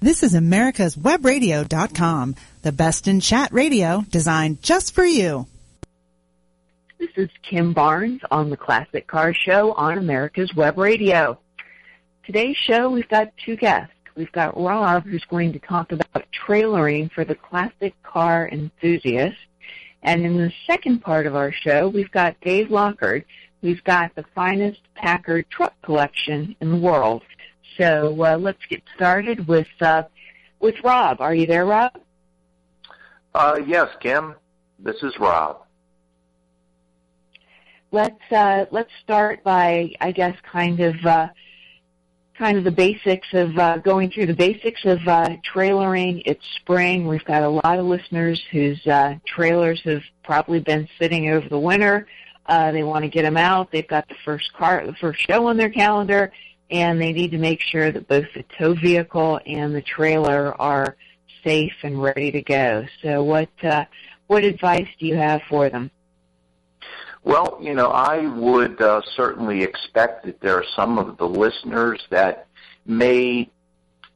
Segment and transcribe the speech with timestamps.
[0.00, 5.48] This is America's Webradio.com, the best in chat radio designed just for you.
[7.00, 11.40] This is Kim Barnes on the Classic Car Show on America's Web Radio.
[12.24, 13.92] Today's show, we've got two guests.
[14.14, 19.36] We've got Rob, who's going to talk about trailering for the classic car enthusiast.
[20.04, 23.24] And in the second part of our show, we've got Dave Lockard,
[23.62, 27.22] who's got the finest Packard truck collection in the world.
[27.78, 30.02] So uh, let's get started with uh,
[30.60, 31.20] with Rob.
[31.20, 31.92] Are you there, Rob?
[33.34, 34.34] Uh, yes, Kim.
[34.78, 35.64] This is Rob.
[37.92, 41.28] Let's uh, let's start by, I guess, kind of uh,
[42.36, 46.22] kind of the basics of uh, going through the basics of uh, trailering.
[46.26, 47.06] It's spring.
[47.06, 51.58] We've got a lot of listeners whose uh, trailers have probably been sitting over the
[51.58, 52.06] winter.
[52.46, 53.70] Uh, they want to get them out.
[53.70, 56.32] They've got the first car, the first show on their calendar,
[56.70, 60.96] and they need to make sure that both the tow vehicle and the trailer are
[61.44, 62.86] safe and ready to go.
[63.02, 63.84] So, what uh,
[64.26, 65.90] what advice do you have for them?
[67.24, 72.00] Well, you know, I would uh, certainly expect that there are some of the listeners
[72.10, 72.46] that
[72.86, 73.50] may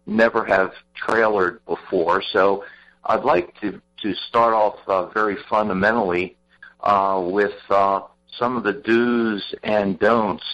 [0.06, 2.22] never have trailered before.
[2.32, 2.64] So
[3.04, 6.36] I'd like to, to start off uh, very fundamentally
[6.80, 8.02] uh, with uh,
[8.38, 10.44] some of the do's and don'ts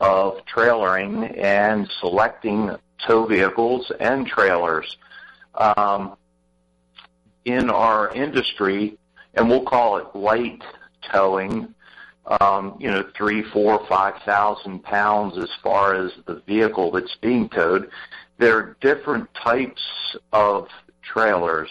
[0.00, 4.96] of trailering and selecting tow vehicles and trailers.
[5.54, 6.16] Um,
[7.44, 8.96] in our industry,
[9.34, 10.62] and we'll call it light
[11.12, 11.74] towing,
[12.40, 17.48] um, you know, three, four, five thousand pounds as far as the vehicle that's being
[17.48, 17.90] towed.
[18.38, 19.82] There are different types
[20.32, 20.68] of
[21.02, 21.68] trailers.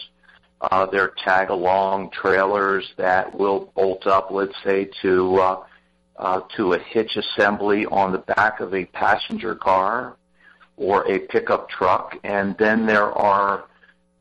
[0.61, 5.63] Uh, there are tag along trailers that will bolt up, let's say, to uh,
[6.17, 10.17] uh, to a hitch assembly on the back of a passenger car
[10.77, 13.65] or a pickup truck, and then there are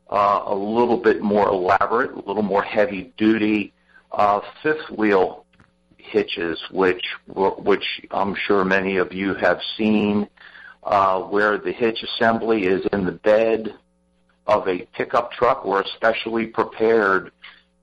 [0.09, 3.73] uh, a little bit more elaborate, a little more heavy duty
[4.13, 5.45] uh, fifth wheel
[5.97, 10.27] hitches, which which I'm sure many of you have seen,
[10.83, 13.73] uh, where the hitch assembly is in the bed
[14.45, 17.31] of a pickup truck or a specially prepared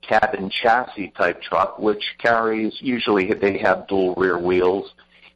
[0.03, 4.93] cab and chassis type truck, which carries usually they have dual rear wheels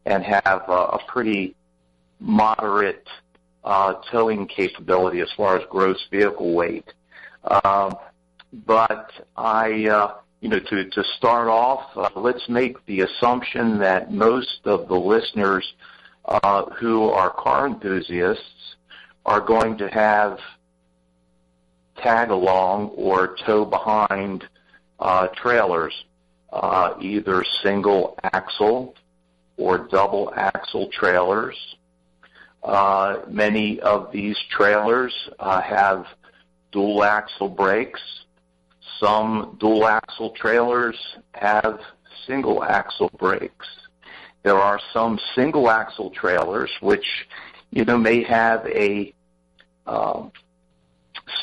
[0.07, 1.55] and have a, a pretty
[2.21, 3.09] moderate
[3.65, 6.93] uh, towing capability as far as gross vehicle weight.
[7.65, 7.97] Um,
[8.67, 10.15] but I uh,
[10.45, 14.95] you know, to, to start off, uh, let's make the assumption that most of the
[14.95, 15.73] listeners
[16.27, 18.77] uh, who are car enthusiasts
[19.25, 20.39] are going to have
[21.97, 24.45] tag along or tow behind
[24.99, 26.05] uh, trailers,
[26.53, 28.95] uh, either single axle
[29.57, 31.77] or double axle trailers.
[32.63, 36.07] Uh, many of these trailers uh, have
[36.73, 38.01] dual axle brakes
[39.01, 40.97] some dual axle trailers
[41.33, 41.81] have
[42.27, 43.67] single axle brakes.
[44.43, 47.27] There are some single axle trailers which,
[47.71, 49.13] you know, may have a
[49.87, 50.33] um,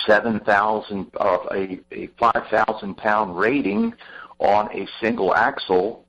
[0.06, 3.94] 7,000 or uh, a, a 5,000 pound rating
[4.40, 6.06] on a single axle.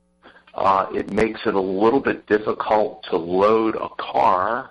[0.54, 4.70] Uh, it makes it a little bit difficult to load a car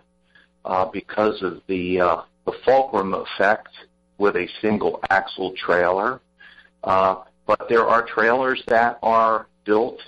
[0.66, 3.70] uh, because of the uh, the fulcrum effect
[4.18, 6.22] with a single axle trailer.
[6.84, 10.00] Uh, but there are trailers that are built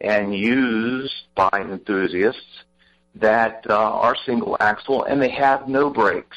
[0.00, 2.64] and used by enthusiasts
[3.14, 6.36] that uh, are single axle and they have no brakes.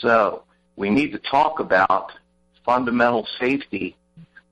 [0.00, 0.44] So
[0.78, 2.12] we need to talk about
[2.64, 3.96] fundamental safety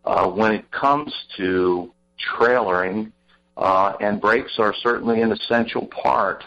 [0.04, 1.92] uh, when it comes to
[2.34, 3.12] trailering,
[3.56, 6.44] uh, and brakes are certainly an essential part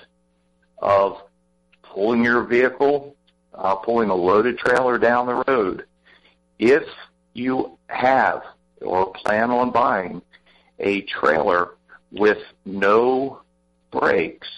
[0.80, 1.18] of
[1.82, 3.16] pulling your vehicle,
[3.54, 5.86] uh, pulling a loaded trailer down the road.
[6.60, 6.84] If
[7.34, 8.44] you have
[8.82, 10.22] or plan on buying
[10.78, 11.76] a trailer
[12.12, 13.42] with no
[13.92, 14.50] brakes,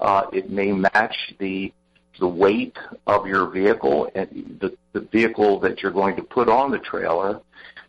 [0.00, 1.72] uh, it may match the
[2.18, 6.70] the weight of your vehicle and the, the vehicle that you're going to put on
[6.70, 7.40] the trailer,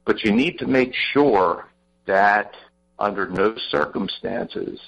[0.05, 1.67] but you need to make sure
[2.05, 2.53] that
[2.97, 4.79] under no circumstances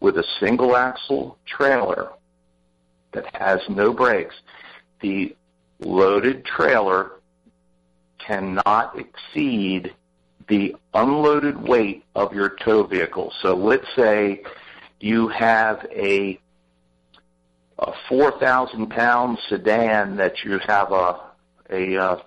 [0.00, 2.10] with a single axle trailer
[3.12, 4.34] that has no brakes,
[5.00, 5.34] the
[5.80, 7.12] loaded trailer
[8.18, 9.94] cannot exceed
[10.48, 13.32] the unloaded weight of your tow vehicle.
[13.42, 14.42] So let's say
[15.00, 16.38] you have a
[17.78, 21.20] a 4,000 pound sedan that you have a
[21.68, 22.22] a uh,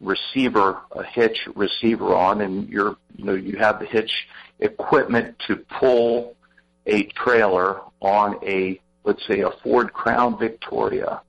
[0.00, 4.28] receiver, a hitch receiver on, and you're you know you have the hitch
[4.60, 6.36] equipment to pull
[6.86, 11.22] a trailer on a let's say a Ford Crown Victoria.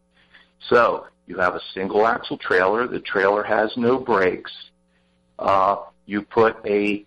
[0.67, 2.87] So you have a single axle trailer.
[2.87, 4.51] The trailer has no brakes.
[5.37, 7.05] Uh, you put a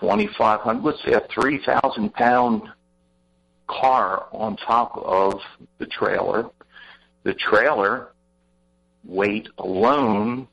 [0.00, 2.62] 2,500, let's say a 3,000 pound
[3.80, 5.40] car on top of
[5.78, 6.50] the trailer.
[7.24, 8.08] The trailer
[9.04, 10.48] weight alone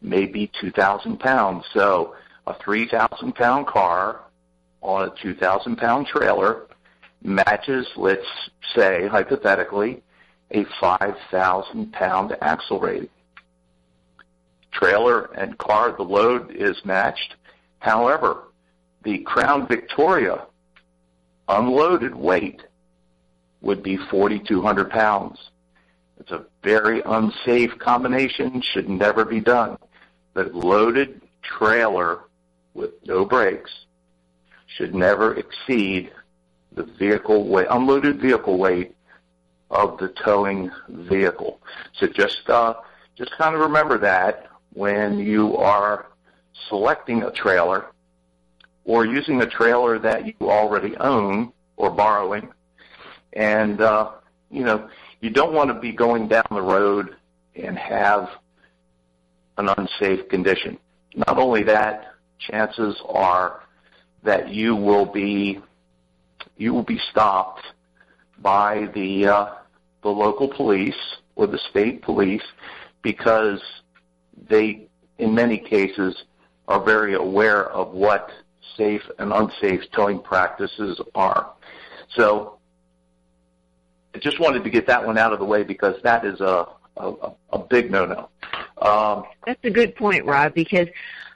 [0.00, 1.64] may be 2,000 pounds.
[1.72, 2.14] So
[2.46, 4.20] a 3,000 pound car
[4.82, 6.66] on a 2,000 pound trailer
[7.22, 8.26] matches, let's
[8.74, 10.02] say, hypothetically,
[10.50, 13.08] a 5,000 pound axle rating.
[14.72, 17.36] Trailer and car, the load is matched.
[17.78, 18.44] However,
[19.04, 20.46] the Crown Victoria
[21.48, 22.62] unloaded weight
[23.60, 25.50] would be 4,200 pounds.
[26.18, 29.78] It's a very unsafe combination, should never be done.
[30.32, 32.20] But loaded trailer
[32.74, 33.70] with no brakes
[34.66, 36.10] should never exceed
[36.72, 38.94] the vehicle weight, unloaded vehicle weight
[39.70, 41.60] of the towing vehicle.
[41.98, 42.74] So just uh,
[43.16, 46.06] just kind of remember that when you are
[46.68, 47.86] selecting a trailer
[48.84, 52.48] or using a trailer that you already own or borrowing,
[53.32, 54.10] and uh,
[54.50, 54.88] you know
[55.20, 57.16] you don't want to be going down the road
[57.56, 58.28] and have
[59.58, 60.78] an unsafe condition.
[61.14, 63.62] Not only that, chances are
[64.22, 65.60] that you will be
[66.56, 67.62] you will be stopped
[68.38, 69.54] by the uh,
[70.02, 70.94] the local police
[71.36, 72.42] or the state police
[73.02, 73.60] because
[74.48, 74.86] they,
[75.18, 76.14] in many cases,
[76.68, 78.30] are very aware of what
[78.76, 81.50] safe and unsafe towing practices are.
[82.16, 82.58] So
[84.14, 86.66] I just wanted to get that one out of the way because that is a,
[86.96, 88.28] a, a big no-no.
[88.78, 90.88] Um, That's a good point, Rob, because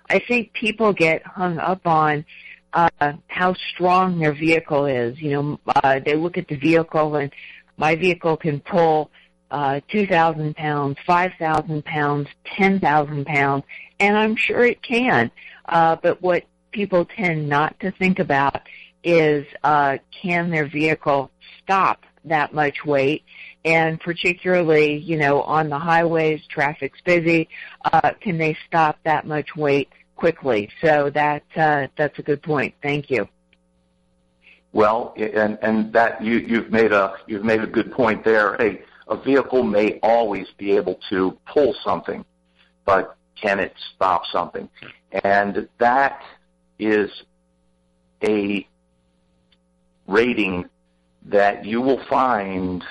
[0.09, 2.25] I think people get hung up on
[2.73, 5.21] uh, how strong their vehicle is.
[5.21, 7.33] You know, uh, they look at the vehicle and
[7.77, 9.11] my vehicle can pull
[9.51, 13.65] uh, 2,000 pounds, 5,000 pounds, 10,000 pounds,
[13.99, 15.31] and I'm sure it can.
[15.67, 18.63] Uh, but what people tend not to think about
[19.05, 21.31] is uh, can their vehicle
[21.63, 23.25] stop that much weight?
[23.65, 27.49] And particularly, you know, on the highways, traffic's busy.
[27.85, 30.71] Uh, can they stop that much weight quickly?
[30.81, 32.75] So that uh, that's a good point.
[32.83, 33.29] Thank you.
[34.73, 38.57] Well, and and that you you've made a you've made a good point there.
[38.57, 42.25] Hey, a vehicle may always be able to pull something,
[42.85, 44.69] but can it stop something?
[45.25, 46.23] And that
[46.79, 47.11] is
[48.23, 48.67] a
[50.07, 50.65] rating
[51.27, 52.85] that you will find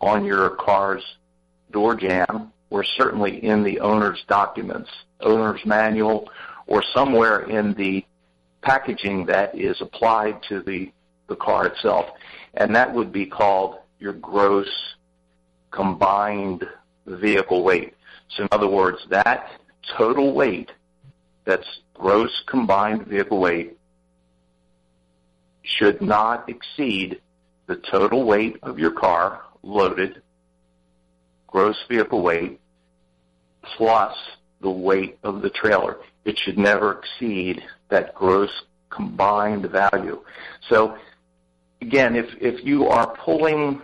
[0.00, 1.04] on your car's
[1.70, 4.90] door jamb or certainly in the owner's documents,
[5.20, 6.28] owner's manual,
[6.66, 8.04] or somewhere in the
[8.62, 10.90] packaging that is applied to the,
[11.28, 12.06] the car itself.
[12.54, 14.68] And that would be called your gross
[15.70, 16.66] combined
[17.06, 17.94] vehicle weight.
[18.30, 19.50] So in other words, that
[19.96, 20.72] total weight,
[21.46, 23.78] that's gross combined vehicle weight,
[25.62, 27.20] should not exceed
[27.66, 30.22] the total weight of your car loaded,
[31.46, 32.60] gross vehicle weight,
[33.76, 34.14] plus
[34.60, 35.96] the weight of the trailer.
[36.24, 38.50] It should never exceed that gross
[38.90, 40.22] combined value.
[40.68, 40.98] So
[41.80, 43.80] again, if, if you are pulling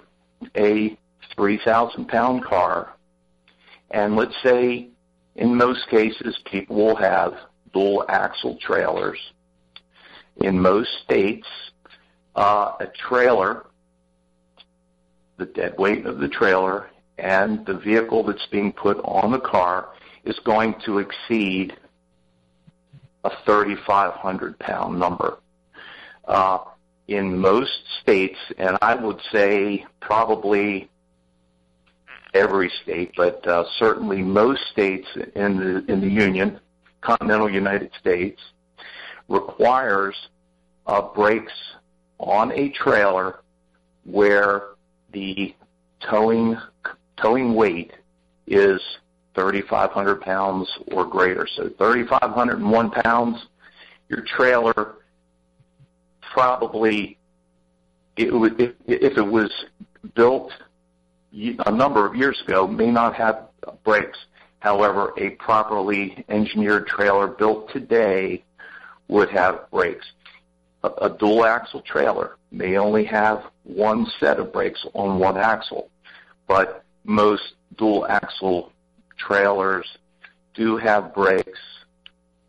[0.57, 0.97] a
[1.35, 2.95] 3,000 pound car.
[3.91, 4.89] And let's say
[5.37, 7.35] in most cases people will have
[7.73, 9.19] dual axle trailers.
[10.37, 11.47] In most states,
[12.35, 13.67] uh, a trailer,
[15.37, 16.89] the dead weight of the trailer
[17.19, 19.89] and the vehicle that's being put on the car
[20.25, 21.77] is going to exceed
[23.25, 25.39] a 3,500 pound number.
[26.25, 26.59] Uh,
[27.09, 30.89] in most states, and I would say probably
[32.33, 36.61] every state, but uh, certainly most states in the in the Union,
[37.03, 38.41] continental United States,
[39.29, 40.15] requires
[40.87, 41.53] uh, brakes
[42.19, 43.41] on a trailer
[44.05, 44.63] where
[45.13, 45.55] the
[46.01, 46.57] towing
[47.17, 47.93] towing weight
[48.47, 48.81] is
[49.35, 51.47] 3,500 pounds or greater.
[51.57, 53.47] So 3,501 pounds,
[54.09, 54.97] your trailer
[56.33, 57.19] probably
[58.17, 59.51] it would if, if it was
[60.15, 60.53] built
[61.33, 63.49] a number of years ago may not have
[63.85, 64.19] brakes.
[64.63, 68.45] However, a properly engineered trailer built today
[69.09, 70.07] would have brakes.
[70.85, 75.91] A, a dual axle trailer may only have one set of brakes on one axle,
[76.47, 78.71] but most dual axle
[79.17, 79.99] trailers
[80.55, 81.59] do have brakes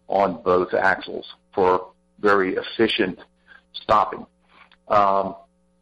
[0.08, 3.18] on both axles for very efficient
[3.74, 4.24] stopping.
[4.88, 5.34] Um,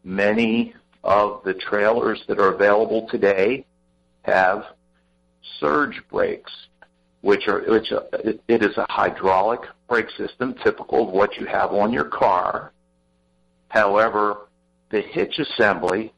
[0.05, 3.65] many of the trailers that are available today
[4.21, 4.63] have
[5.59, 6.51] surge brakes,
[7.21, 11.45] which are which uh, it, it is a hydraulic brake system typical of what you
[11.45, 12.71] have on your car.
[13.69, 14.47] However,
[14.89, 16.13] the hitch assembly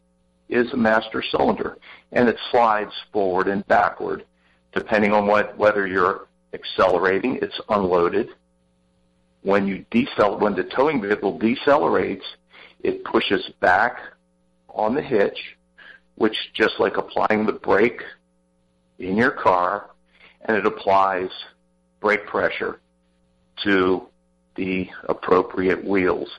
[0.50, 1.78] is a master cylinder,
[2.12, 4.26] and it slides forward and backward
[4.74, 7.38] depending on what whether you're accelerating.
[7.42, 8.30] It's unloaded.
[9.42, 12.24] When you decel when the towing vehicle decelerates,
[12.82, 14.00] it pushes back
[14.70, 15.58] on the hitch,
[16.16, 18.02] which just like applying the brake
[19.00, 19.90] in your car,
[20.42, 21.30] and it applies
[22.00, 22.80] brake pressure
[23.64, 24.08] to
[24.56, 26.30] the appropriate wheels.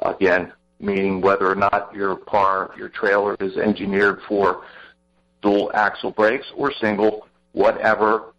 [0.00, 4.64] Again, meaning whether or not your car, your trailer is engineered for
[5.42, 8.34] dual axle brakes or single, whatever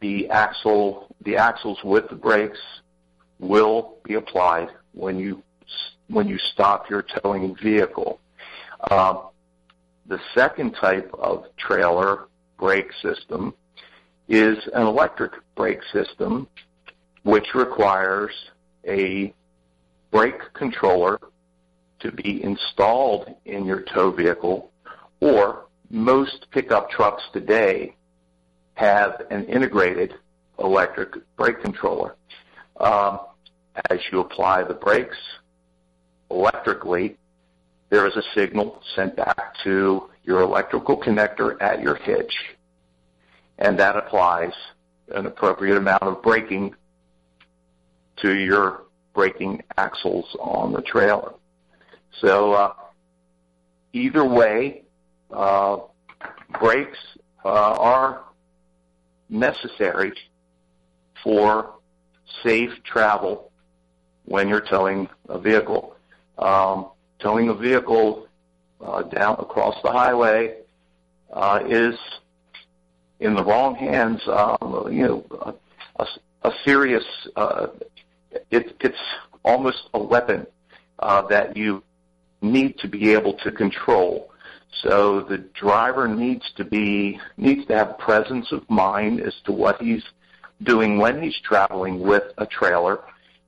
[0.00, 2.60] the axle, the axles with the brakes
[3.38, 5.42] will be applied when you
[6.08, 8.18] when you stop your towing vehicle.
[8.90, 9.18] Uh,
[10.06, 12.27] the second type of trailer
[12.58, 13.54] brake system
[14.28, 16.48] is an electric brake system,
[17.22, 18.32] which requires
[18.86, 19.32] a
[20.10, 21.18] brake controller
[22.00, 24.70] to be installed in your tow vehicle,
[25.20, 27.94] or most pickup trucks today
[28.74, 30.14] have an integrated
[30.58, 32.14] electric brake controller.
[32.78, 33.20] Um,
[33.90, 35.16] as you apply the brakes
[36.30, 37.16] electrically,
[37.90, 42.34] there is a signal sent back to your electrical connector at your hitch,
[43.58, 44.52] and that applies
[45.14, 46.74] an appropriate amount of braking
[48.16, 48.82] to your
[49.14, 51.32] braking axles on the trailer.
[52.20, 52.72] So uh,
[53.92, 54.82] either way,
[55.32, 55.78] uh,
[56.60, 56.98] brakes
[57.44, 58.24] uh, are
[59.30, 60.12] necessary
[61.22, 61.74] for
[62.42, 63.50] safe travel
[64.24, 65.96] when you're towing a vehicle.
[66.38, 68.26] Um, towing a vehicle
[68.80, 70.56] uh, down across the highway
[71.32, 71.96] uh, is
[73.20, 74.20] in the wrong hands.
[74.28, 75.54] Um, you know,
[75.96, 76.06] a,
[76.42, 77.04] a serious.
[77.36, 77.68] Uh,
[78.50, 78.98] it, it's
[79.44, 80.46] almost a weapon
[80.98, 81.82] uh, that you
[82.40, 84.30] need to be able to control.
[84.82, 89.80] So the driver needs to be needs to have presence of mind as to what
[89.80, 90.04] he's
[90.62, 93.00] doing when he's traveling with a trailer.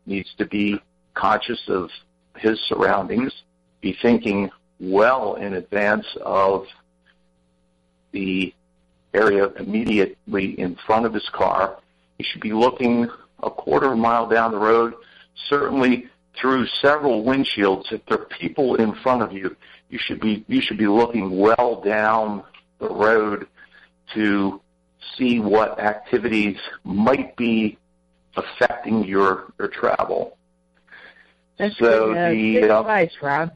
[0.06, 0.80] Needs to be
[1.14, 1.90] conscious of
[2.36, 3.32] his surroundings.
[3.80, 6.66] Be thinking well in advance of
[8.12, 8.54] the
[9.14, 11.78] area immediately in front of his car.
[12.18, 13.08] He should be looking
[13.42, 14.94] a quarter of a mile down the road,
[15.49, 16.08] certainly
[16.40, 17.92] through several windshields.
[17.92, 19.56] If there are people in front of you,
[19.88, 22.44] you should be you should be looking well down
[22.78, 23.46] the road
[24.14, 24.60] to
[25.16, 27.78] see what activities might be
[28.37, 30.37] affecting your your travel.
[31.58, 33.50] That's so good, uh, the, good uh, advice, Rob.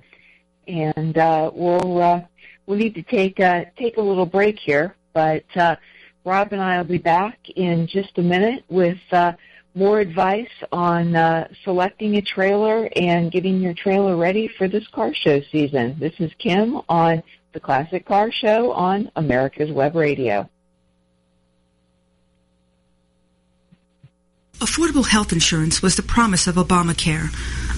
[0.69, 2.23] And uh, we'll uh,
[2.67, 5.77] we'll need to take uh, take a little break here, but uh,
[6.25, 8.99] Rob and I will be back in just a minute with.
[9.13, 9.33] Uh,
[9.77, 15.13] more advice on uh, selecting a trailer and getting your trailer ready for this car
[15.13, 15.97] show season.
[15.99, 20.49] This is Kim on the Classic Car Show on America's Web Radio.
[24.59, 27.29] Affordable health insurance was the promise of Obamacare,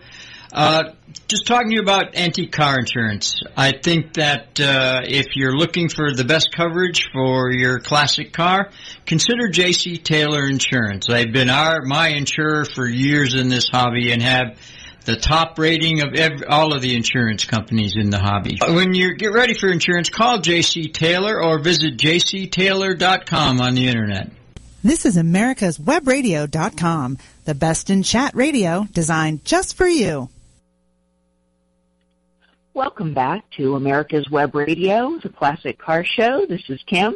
[0.52, 0.94] Uh,
[1.28, 3.40] just talking to you about antique car insurance.
[3.56, 8.72] I think that uh, if you're looking for the best coverage for your classic car,
[9.06, 10.00] consider J.C.
[10.00, 11.06] Taylor Insurance.
[11.06, 14.58] They've been our my insurer for years in this hobby and have
[15.06, 18.58] the top rating of every, all of the insurance companies in the hobby.
[18.62, 20.90] When you get ready for insurance, call J.C.
[20.90, 24.32] Taylor or visit jctaylor.com on the internet.
[24.84, 30.30] This is America's Webradio.com, the best in chat radio designed just for you.
[32.74, 36.46] Welcome back to America's Web Radio, the Classic Car Show.
[36.48, 37.16] This is Kim.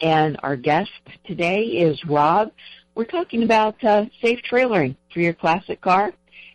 [0.00, 0.90] and our guest
[1.24, 2.50] today is Rob.
[2.94, 6.12] We're talking about uh, safe trailering for your classic car,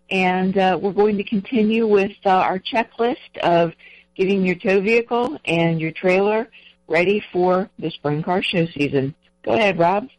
[0.09, 3.73] and uh, we're going to continue with uh, our checklist of
[4.15, 6.47] getting your tow vehicle and your trailer
[6.87, 9.13] ready for the spring car show season.
[9.43, 10.09] Go ahead, Rob.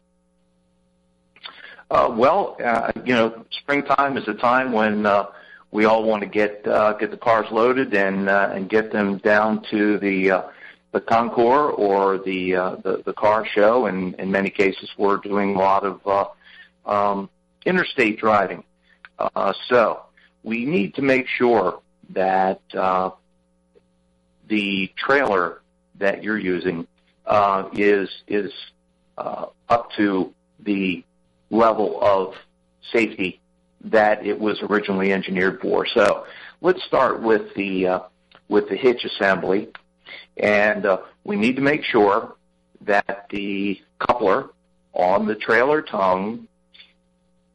[1.91, 5.25] Uh, well, uh, you know, springtime is a time when uh,
[5.71, 9.17] we all want to get uh, get the cars loaded and uh, and get them
[9.17, 10.41] down to the uh,
[10.91, 13.87] the concours or the, uh, the the car show.
[13.87, 17.29] And in many cases, we're doing a lot of uh, um,
[17.65, 18.63] interstate driving.
[19.19, 20.03] Uh, so
[20.43, 23.11] we need to make sure that uh,
[24.47, 25.61] the trailer
[25.95, 26.87] that you're using
[27.25, 28.51] uh, is is
[29.17, 31.03] uh, up to the
[31.49, 32.33] level of
[32.91, 33.39] safety
[33.81, 35.85] that it was originally engineered for.
[35.85, 36.25] So
[36.61, 37.99] let's start with the uh,
[38.47, 39.69] with the hitch assembly,
[40.37, 42.35] and uh, we need to make sure
[42.81, 44.49] that the coupler
[44.93, 46.47] on the trailer tongue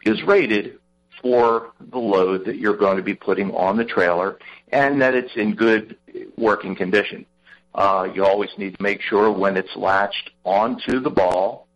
[0.05, 0.79] is rated
[1.25, 4.39] for the load that you're going to be putting on the trailer
[4.69, 5.97] and that it's in good
[6.37, 7.25] working condition.
[7.75, 11.67] Uh, you always need to make sure when it's latched onto the ball,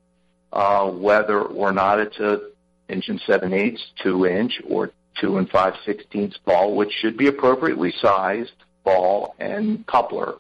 [0.52, 2.50] uh, whether or not it's a
[2.90, 7.28] inch and seven eighths, two inch, or two and five sixteenths ball, which should be
[7.28, 8.52] appropriately sized
[8.84, 10.34] ball and coupler.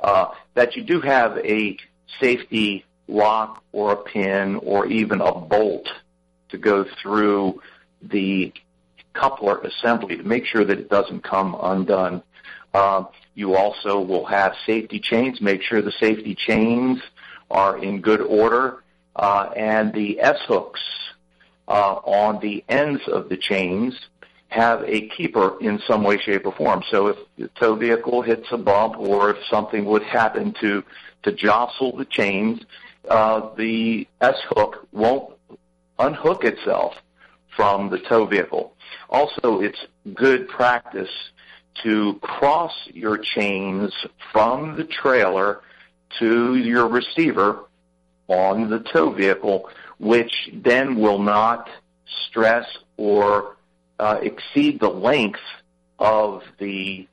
[0.00, 1.76] Uh, that you do have a
[2.18, 5.86] safety lock or a pin or even a bolt
[6.48, 7.60] to go through
[8.02, 8.52] the
[9.14, 12.22] coupler assembly to make sure that it doesn't come undone.
[12.72, 15.40] Uh, you also will have safety chains.
[15.40, 17.00] Make sure the safety chains
[17.50, 18.82] are in good order.
[19.16, 20.80] Uh, and the S-hooks
[21.66, 23.98] uh, on the ends of the chains
[24.48, 26.82] have a keeper in some way, shape, or form.
[26.90, 30.84] So if the tow vehicle hits a bump or if something would happen to,
[31.24, 32.60] to jostle the chains,
[33.08, 35.34] uh, the S-hook won't
[35.98, 36.94] unhook itself
[37.58, 38.72] from the tow vehicle.
[39.10, 39.80] Also, it's
[40.14, 41.10] good practice
[41.82, 43.92] to cross your chains
[44.32, 45.60] from the trailer
[46.20, 47.64] to your receiver
[48.28, 51.68] on the tow vehicle, which then will not
[52.28, 52.64] stress
[52.96, 53.56] or
[53.98, 55.40] uh, exceed the length
[55.98, 57.08] of the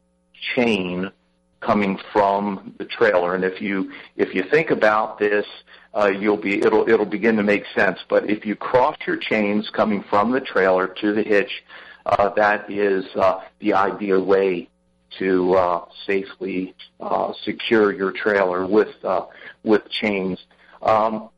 [0.54, 1.10] chain
[1.60, 3.34] coming from the trailer.
[3.34, 5.48] And if you if you think about this,
[5.96, 8.00] uh, you'll be it'll it'll begin to make sense.
[8.10, 11.64] But if you cross your chains coming from the trailer to the hitch,
[12.06, 14.70] uh, that is uh, the ideal way
[15.20, 19.26] to uh, safely uh, secure your trailer with uh,
[19.64, 20.46] with chains.
[20.82, 21.30] Um,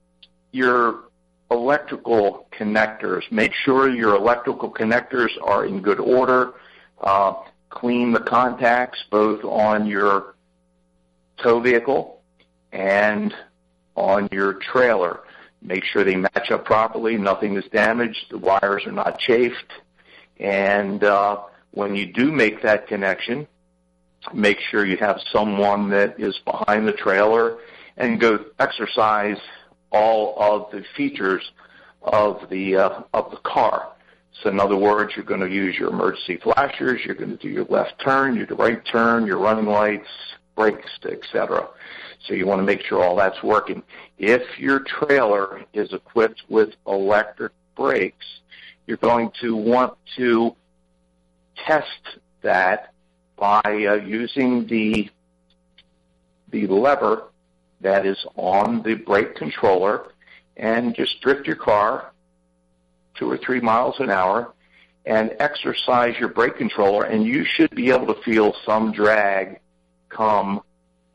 [0.52, 1.04] your
[1.52, 3.32] electrical connectors.
[3.32, 6.54] Make sure your electrical connectors are in good order.
[7.00, 7.34] Uh,
[7.70, 10.36] clean the contacts both on your
[11.38, 12.22] tow vehicle
[12.72, 13.34] and
[13.98, 15.20] on your trailer.
[15.62, 17.18] Make sure they match up properly.
[17.18, 18.28] Nothing is damaged.
[18.30, 19.74] The wires are not chafed.
[20.40, 23.48] And uh, when you do make that connection,
[24.34, 27.58] make sure you have someone that is behind the trailer
[27.98, 29.38] and go exercise
[29.92, 31.52] all of the features
[32.04, 33.90] of the uh, of the car.
[34.44, 37.50] So in other words, you're going to use your emergency flashers, you're going to do
[37.50, 40.08] your left turn, your right turn, your running lights,
[40.58, 41.70] brakes, etc.
[42.26, 43.84] So you want to make sure all that's working.
[44.18, 48.26] If your trailer is equipped with electric brakes,
[48.88, 50.56] you're going to want to
[51.66, 52.94] test that
[53.38, 55.10] by uh, using the
[56.50, 57.24] the lever
[57.82, 60.12] that is on the brake controller
[60.56, 62.12] and just drift your car
[63.16, 64.54] two or three miles an hour
[65.06, 69.60] and exercise your brake controller and you should be able to feel some drag
[70.10, 70.62] come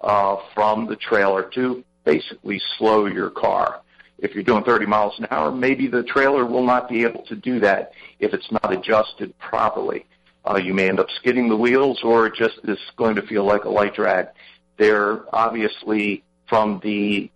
[0.01, 3.81] uh, from the trailer to basically slow your car.
[4.19, 7.37] If you're doing 30 miles an hour, maybe the trailer will not be able to
[7.37, 10.07] do that if it's not adjusted properly.
[10.49, 13.45] Uh, you may end up skidding the wheels or it just is going to feel
[13.45, 14.29] like a light drag.
[14.77, 17.31] They're obviously from the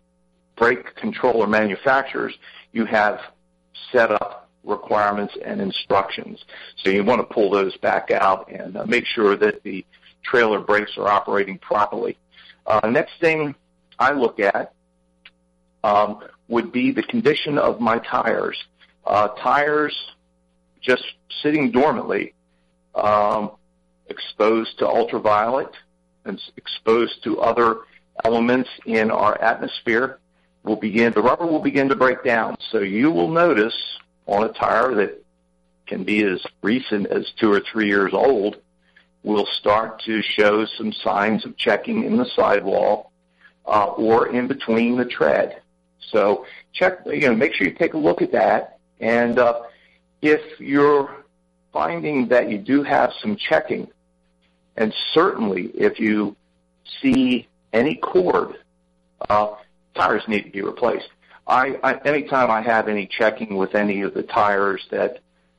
[0.57, 2.35] brake controller manufacturers,
[2.73, 3.21] you have
[3.93, 6.45] set up requirements and instructions.
[6.83, 9.85] So you want to pull those back out and uh, make sure that the
[10.29, 12.17] trailer brakes are operating properly.
[12.67, 13.55] Uh, next thing
[13.99, 14.73] I look at
[15.85, 18.59] um, would be the condition of my tires.
[19.05, 19.97] Uh, tires
[20.81, 21.05] just
[21.43, 22.33] sitting dormantly,
[22.95, 23.53] um,
[24.09, 25.73] exposed to ultraviolet
[26.25, 27.79] and exposed to other
[28.25, 30.19] elements in our atmosphere
[30.65, 32.57] will begin, the rubber will begin to break down.
[32.71, 33.77] So you will notice
[34.27, 35.23] on a tire that
[35.87, 38.57] can be as recent as two or three years old,
[39.27, 43.11] will start to show some signs of checking in the sidewall
[43.67, 45.61] uh, or in between the tread.
[46.13, 48.79] So check, you know, make sure you take a look at that.
[49.01, 49.63] And uh,
[50.23, 51.25] if you're
[51.73, 53.89] finding that you do have some checking,
[54.77, 56.37] and certainly if you
[57.03, 58.55] see any cord,
[59.29, 59.57] uh,
[59.97, 61.09] tires need to be replaced.
[61.49, 65.19] I, I anytime I have any checking with any of the tires that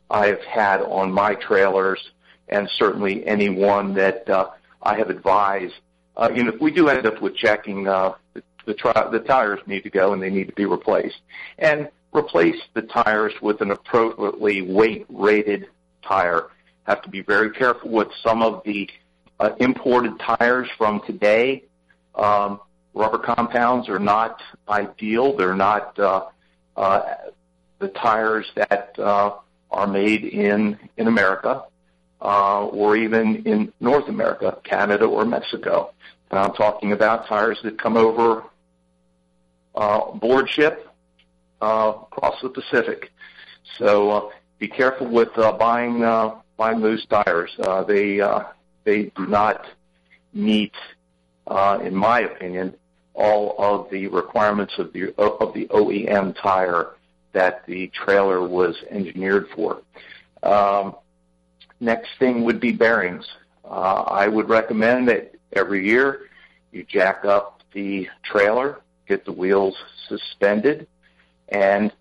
[0.10, 2.12] I've had on my trailers,
[2.50, 4.50] and certainly any one that uh,
[4.82, 5.76] I have advised,
[6.16, 9.20] uh, you know, if we do end up with checking, uh, the the, tri- the
[9.20, 11.22] tires need to go and they need to be replaced,
[11.58, 15.68] and replace the tires with an appropriately weight rated
[16.04, 16.50] tire.
[16.84, 18.90] Have to be very careful with some of the
[19.40, 21.64] uh, imported tires from today.
[22.14, 22.60] Um,
[22.94, 25.36] rubber compounds are not ideal.
[25.36, 26.26] They're not uh,
[26.76, 27.16] uh,
[27.80, 29.36] the tires that uh,
[29.72, 31.64] are made in in America
[32.22, 35.92] uh, or even in North America, Canada or Mexico.
[36.32, 38.44] I'm talking about tires that come over
[39.76, 40.90] uh, board ship
[41.62, 43.12] uh, across the Pacific.
[43.78, 47.52] So uh, be careful with uh, buying uh, buying those tires.
[47.60, 48.44] Uh, they uh,
[48.84, 49.66] they do not
[50.34, 50.74] meet,
[51.46, 52.74] uh, in my opinion,
[53.14, 56.96] all of the requirements of the of the OEM tire
[57.34, 59.82] that the trailer was engineered for.
[60.44, 60.96] Um,
[61.80, 63.28] next thing would be bearings.
[63.64, 66.22] Uh, I would recommend that every year
[66.72, 69.76] you jack up the trailer, get the wheels
[70.08, 70.88] suspended,
[71.50, 71.92] and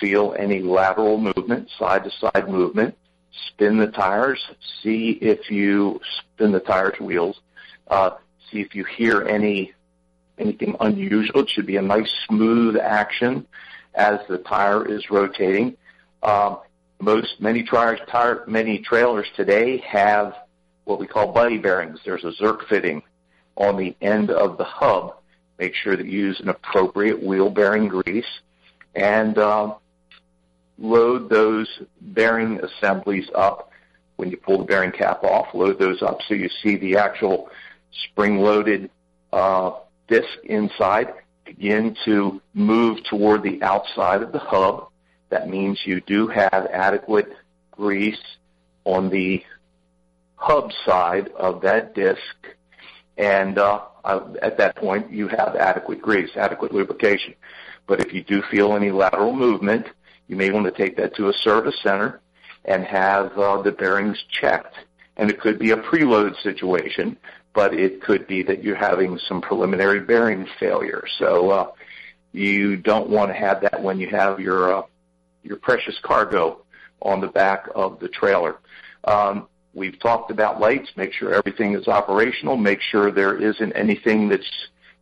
[0.00, 2.96] feel any lateral movement, side to side movement.
[3.48, 4.40] Spin the tires,
[4.82, 7.40] see if you spin the tires wheels,
[7.88, 8.10] uh,
[8.50, 9.72] see if you hear any
[10.38, 11.40] anything unusual.
[11.40, 13.46] It should be a nice smooth action
[13.94, 15.76] as the tire is rotating.
[16.22, 16.58] Um,
[17.04, 20.34] most many tires, tire, many trailers today have
[20.84, 22.00] what we call buddy bearings.
[22.04, 23.02] There's a Zerk fitting
[23.56, 25.16] on the end of the hub.
[25.58, 28.40] Make sure that you use an appropriate wheel bearing grease
[28.94, 29.74] and uh,
[30.78, 31.68] load those
[32.00, 33.70] bearing assemblies up
[34.16, 35.54] when you pull the bearing cap off.
[35.54, 37.50] Load those up so you see the actual
[38.10, 38.90] spring-loaded
[39.32, 39.72] uh,
[40.08, 41.12] disc inside
[41.44, 44.88] begin to move toward the outside of the hub.
[45.30, 47.32] That means you do have adequate
[47.70, 48.20] grease
[48.84, 49.42] on the
[50.36, 52.20] hub side of that disc,
[53.16, 57.34] and uh, at that point you have adequate grease, adequate lubrication.
[57.86, 59.86] But if you do feel any lateral movement,
[60.28, 62.20] you may want to take that to a service center
[62.64, 64.74] and have uh, the bearings checked.
[65.16, 67.16] And it could be a preload situation
[67.54, 71.04] but it could be that you're having some preliminary bearing failure.
[71.18, 71.70] So uh,
[72.32, 74.82] you don't want to have that when you have your uh,
[75.44, 76.62] your precious cargo
[77.02, 78.56] on the back of the trailer.
[79.04, 80.90] Um, we've talked about lights.
[80.96, 82.56] Make sure everything is operational.
[82.56, 84.50] Make sure there isn't anything that's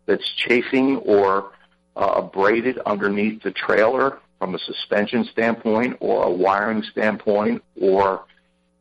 [0.07, 1.53] that's chafing or
[1.95, 8.25] uh, abraded underneath the trailer from a suspension standpoint or a wiring standpoint, or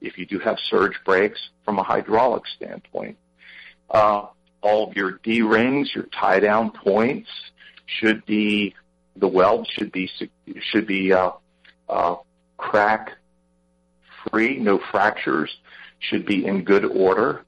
[0.01, 3.17] if you do have surge brakes from a hydraulic standpoint.
[3.89, 4.25] Uh,
[4.61, 7.29] all of your D rings, your tie down points
[7.85, 8.73] should be
[9.15, 10.09] the weld should be
[10.61, 11.31] should be uh,
[11.91, 12.15] uh,
[12.57, 13.11] crack
[14.29, 15.55] free, no fractures,
[15.99, 17.43] should be in good order,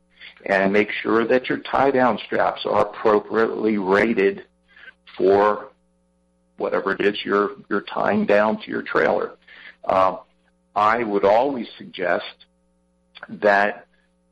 [0.46, 4.46] and make sure that your tie down straps are appropriately rated
[5.18, 5.70] for
[6.58, 9.32] whatever it is you're you're tying down to your trailer.
[9.84, 10.18] Uh,
[10.76, 12.46] I would always suggest
[13.30, 13.86] that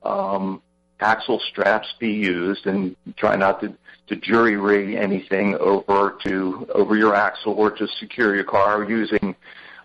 [0.03, 0.61] um,
[0.99, 3.73] axle straps be used and try not to,
[4.07, 9.35] to jury rig anything over to over your axle or to secure your car using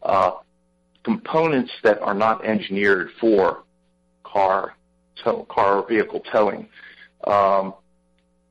[0.02, 0.32] uh,
[1.04, 3.62] components that are not engineered for
[4.24, 4.74] car
[5.22, 6.68] tow, car or vehicle towing.
[7.24, 7.74] Um,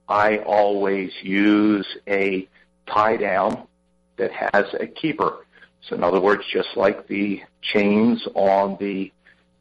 [0.07, 2.47] I always use a
[2.87, 3.67] tie down
[4.17, 5.45] that has a keeper.
[5.81, 9.11] So in other words, just like the chains on the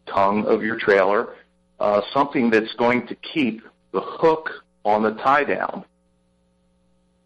[0.06, 1.34] tongue of your trailer,
[1.80, 4.50] uh, something that's going to keep the hook
[4.84, 5.84] on the tie down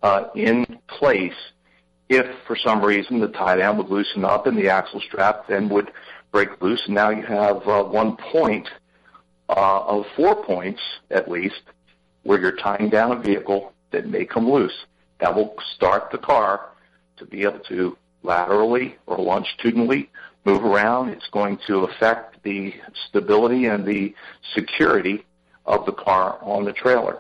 [0.03, 1.33] uh, in place
[2.09, 5.69] if for some reason the tie down would loosen up and the axle strap then
[5.69, 5.91] would
[6.33, 8.69] break loose and now you have uh, one point
[9.49, 11.63] uh, of four points at least
[12.23, 14.85] where you're tying down a vehicle that may come loose.
[15.21, 16.71] That will start the car
[17.17, 20.11] to be able to laterally or longitudinally
[20.45, 21.09] move around.
[21.09, 22.75] It's going to affect the
[23.09, 24.15] stability and the
[24.55, 25.25] security
[25.67, 27.19] of the car on the trailer.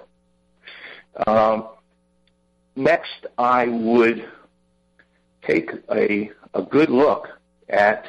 [1.26, 1.68] Um,
[2.76, 4.28] next, I would
[5.42, 7.28] take a, a good look
[7.68, 8.06] at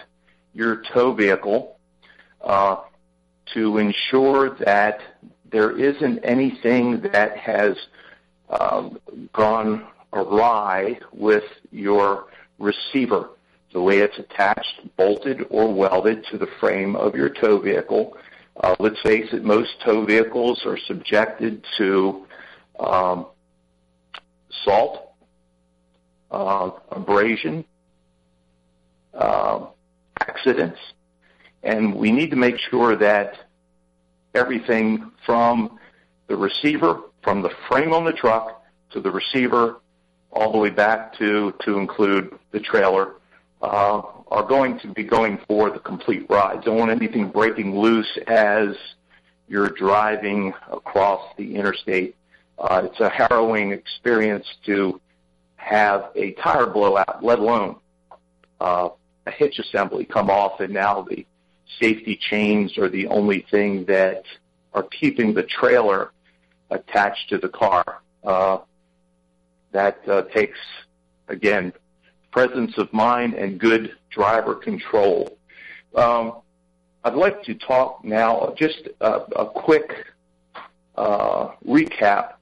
[0.53, 1.77] your tow vehicle
[2.41, 2.77] uh,
[3.53, 4.99] to ensure that
[5.51, 7.75] there isn't anything that has
[8.49, 8.99] um,
[9.33, 13.29] gone awry with your receiver,
[13.73, 18.17] the way it's attached, bolted, or welded to the frame of your tow vehicle.
[18.61, 22.25] Uh, let's face it, most tow vehicles are subjected to
[22.79, 23.27] um,
[24.63, 25.08] salt,
[26.31, 27.65] uh, abrasion,
[29.13, 29.65] uh,
[30.21, 30.79] accidents,
[31.63, 33.35] and we need to make sure that
[34.33, 35.79] everything from
[36.27, 39.77] the receiver, from the frame on the truck to the receiver,
[40.31, 43.15] all the way back to to include the trailer,
[43.61, 46.63] uh, are going to be going for the complete ride.
[46.63, 48.75] Don't want anything breaking loose as
[49.47, 52.15] you're driving across the interstate.
[52.57, 55.01] Uh, it's a harrowing experience to
[55.59, 57.75] have a tire blowout, let alone
[58.59, 58.89] uh,
[59.27, 61.25] a hitch assembly come off, and now the
[61.79, 64.23] safety chains are the only thing that
[64.73, 66.11] are keeping the trailer
[66.71, 68.01] attached to the car.
[68.23, 68.59] Uh,
[69.71, 70.57] that uh, takes,
[71.27, 71.71] again,
[72.31, 75.37] presence of mind and good driver control.
[75.93, 76.37] Um,
[77.03, 80.05] I'd like to talk now just a, a quick
[80.95, 82.33] uh, recap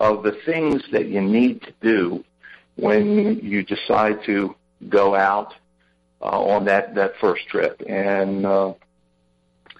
[0.00, 2.24] of the things that you need to do
[2.76, 4.54] when you decide to
[4.88, 5.54] go out
[6.20, 7.82] uh, on that, that first trip.
[7.86, 8.74] And uh,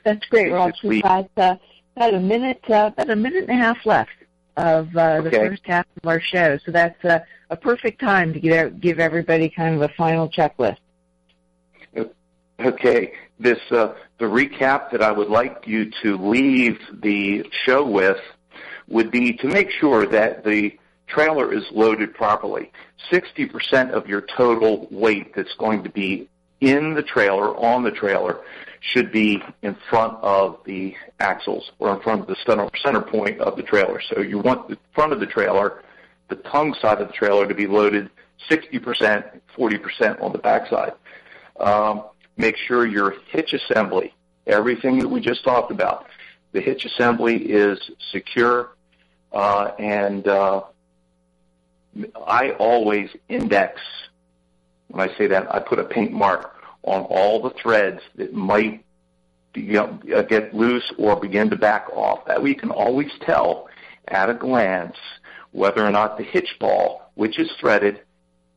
[0.05, 0.75] that's great, Ross.
[0.83, 1.57] We've got uh,
[1.97, 4.11] about a minute, uh, about a minute and a half left
[4.57, 5.49] of uh, the okay.
[5.49, 6.59] first half of our show.
[6.65, 10.79] So that's uh, a perfect time to give, give everybody kind of a final checklist.
[12.61, 18.21] Okay, this uh, the recap that I would like you to leave the show with
[18.87, 22.73] would be to make sure that the trailer is loaded properly.
[23.11, 26.29] 60% of your total weight that's going to be
[26.61, 28.41] in the trailer, on the trailer,
[28.81, 32.37] should be in front of the axles or in front of the
[32.83, 34.01] center, point of the trailer.
[34.01, 35.83] So you want the front of the trailer,
[36.29, 38.11] the tongue side of the trailer to be loaded
[38.51, 40.93] 60%, 40% on the backside.
[41.59, 42.05] Um,
[42.37, 44.15] make sure your hitch assembly,
[44.47, 46.07] everything that we just talked about,
[46.53, 47.79] the hitch assembly is
[48.13, 48.71] secure
[49.33, 50.63] uh, and uh,
[52.27, 53.81] I always index,
[54.89, 58.85] when I say that, I put a paint mark on all the threads that might
[59.55, 62.27] you know, get loose or begin to back off.
[62.27, 63.69] That we can always tell
[64.09, 64.97] at a glance
[65.53, 68.01] whether or not the hitch ball, which is threaded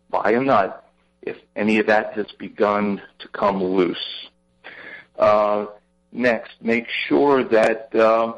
[0.09, 0.83] by a nut,
[1.21, 4.29] if any of that has begun to come loose.
[5.17, 5.67] Uh,
[6.11, 8.33] next, make sure that uh,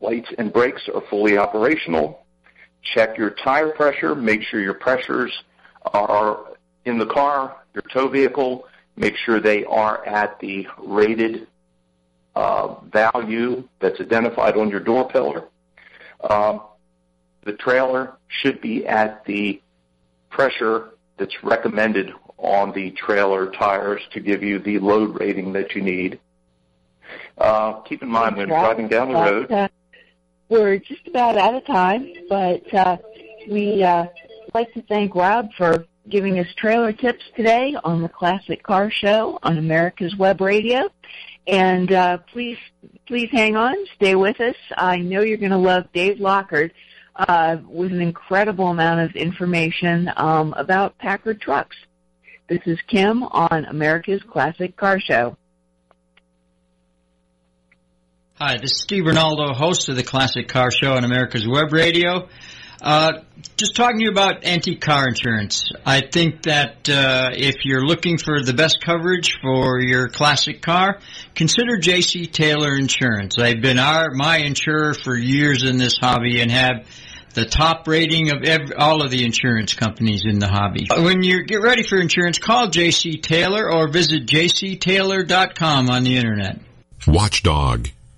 [0.00, 2.25] lights and brakes are fully operational.
[2.94, 4.14] Check your tire pressure.
[4.14, 5.32] Make sure your pressures
[5.92, 8.66] are in the car, your tow vehicle.
[8.96, 11.46] Make sure they are at the rated
[12.34, 15.44] uh, value that's identified on your door pillar.
[16.28, 16.62] Um,
[17.44, 19.60] the trailer should be at the
[20.30, 25.82] pressure that's recommended on the trailer tires to give you the load rating that you
[25.82, 26.20] need.
[27.38, 29.70] Uh, keep in mind when driving down the road.
[30.48, 32.98] We're just about out of time, but uh,
[33.50, 34.06] we uh,
[34.54, 39.40] like to thank Rob for giving us trailer tips today on the Classic Car Show
[39.42, 40.88] on America's Web Radio.
[41.48, 42.58] And uh, please,
[43.06, 44.54] please hang on, stay with us.
[44.76, 46.72] I know you're going to love Dave Lockard
[47.16, 51.76] uh, with an incredible amount of information um, about Packard trucks.
[52.48, 55.36] This is Kim on America's Classic Car Show.
[58.38, 62.28] Hi, this is Steve Rinaldo, host of the Classic Car Show on America's Web Radio.
[62.82, 63.20] Uh,
[63.56, 65.72] just talking to you about antique car insurance.
[65.86, 70.98] I think that uh, if you're looking for the best coverage for your classic car,
[71.34, 72.26] consider J.C.
[72.26, 73.36] Taylor Insurance.
[73.36, 76.86] They've been our my insurer for years in this hobby and have
[77.32, 80.86] the top rating of every, all of the insurance companies in the hobby.
[80.94, 83.16] When you get ready for insurance, call J.C.
[83.16, 86.60] Taylor or visit jctaylor.com on the internet.
[87.06, 87.88] Watchdog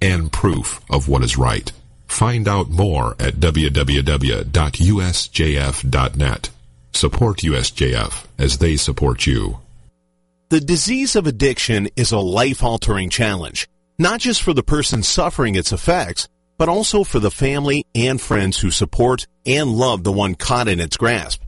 [0.00, 1.70] and proof of what is right.
[2.06, 4.50] Find out more at www.usjf.net.
[6.92, 9.58] Support USJF as they support you.
[10.48, 15.72] The disease of addiction is a life-altering challenge, not just for the person suffering its
[15.72, 20.68] effects, but also for the family and friends who support and love the one caught
[20.68, 21.42] in its grasp.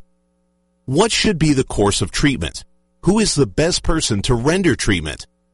[0.84, 2.64] What should be the course of treatment?
[3.02, 5.26] Who is the best person to render treatment?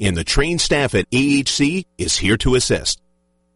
[0.00, 3.00] and the trained staff at AHC is here to assist.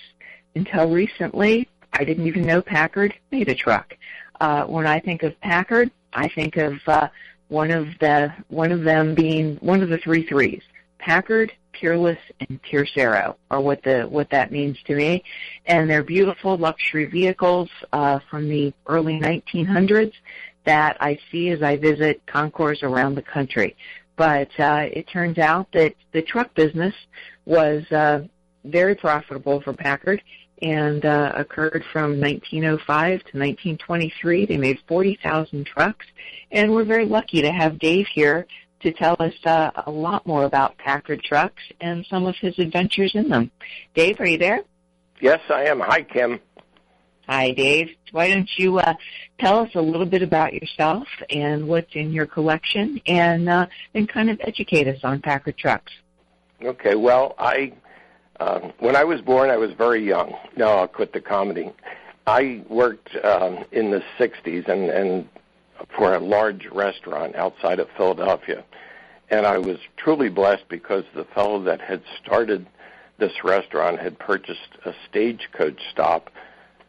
[0.55, 3.95] Until recently, I didn't even know Packard made a truck.
[4.39, 7.07] Uh, when I think of Packard, I think of uh,
[7.47, 10.61] one of the one of them being one of the three threes:
[10.99, 15.23] Packard, Peerless, and Pierce Arrow, are what the what that means to me.
[15.65, 20.13] And they're beautiful luxury vehicles uh, from the early 1900s
[20.65, 23.75] that I see as I visit concours around the country.
[24.17, 26.93] But uh, it turns out that the truck business
[27.45, 28.21] was uh,
[28.65, 30.21] very profitable for Packard
[30.61, 34.45] and uh, occurred from 1905 to 1923.
[34.47, 36.05] They made 40,000 trucks,
[36.51, 38.47] and we're very lucky to have Dave here
[38.81, 43.11] to tell us uh, a lot more about Packard trucks and some of his adventures
[43.13, 43.51] in them.
[43.93, 44.61] Dave, are you there?
[45.21, 45.79] Yes, I am.
[45.79, 46.39] Hi, Kim.
[47.27, 47.89] Hi, Dave.
[48.11, 48.93] Why don't you uh,
[49.37, 53.67] tell us a little bit about yourself and what's in your collection, and uh,
[54.07, 55.91] kind of educate us on Packard trucks.
[56.63, 56.95] Okay.
[56.95, 57.73] Well, I
[58.39, 60.35] um, when I was born, I was very young.
[60.55, 61.71] No, I'll quit the comedy.
[62.25, 65.27] I worked um, in the '60s and and
[65.97, 68.63] for a large restaurant outside of Philadelphia,
[69.29, 72.67] and I was truly blessed because the fellow that had started
[73.17, 76.29] this restaurant had purchased a stagecoach stop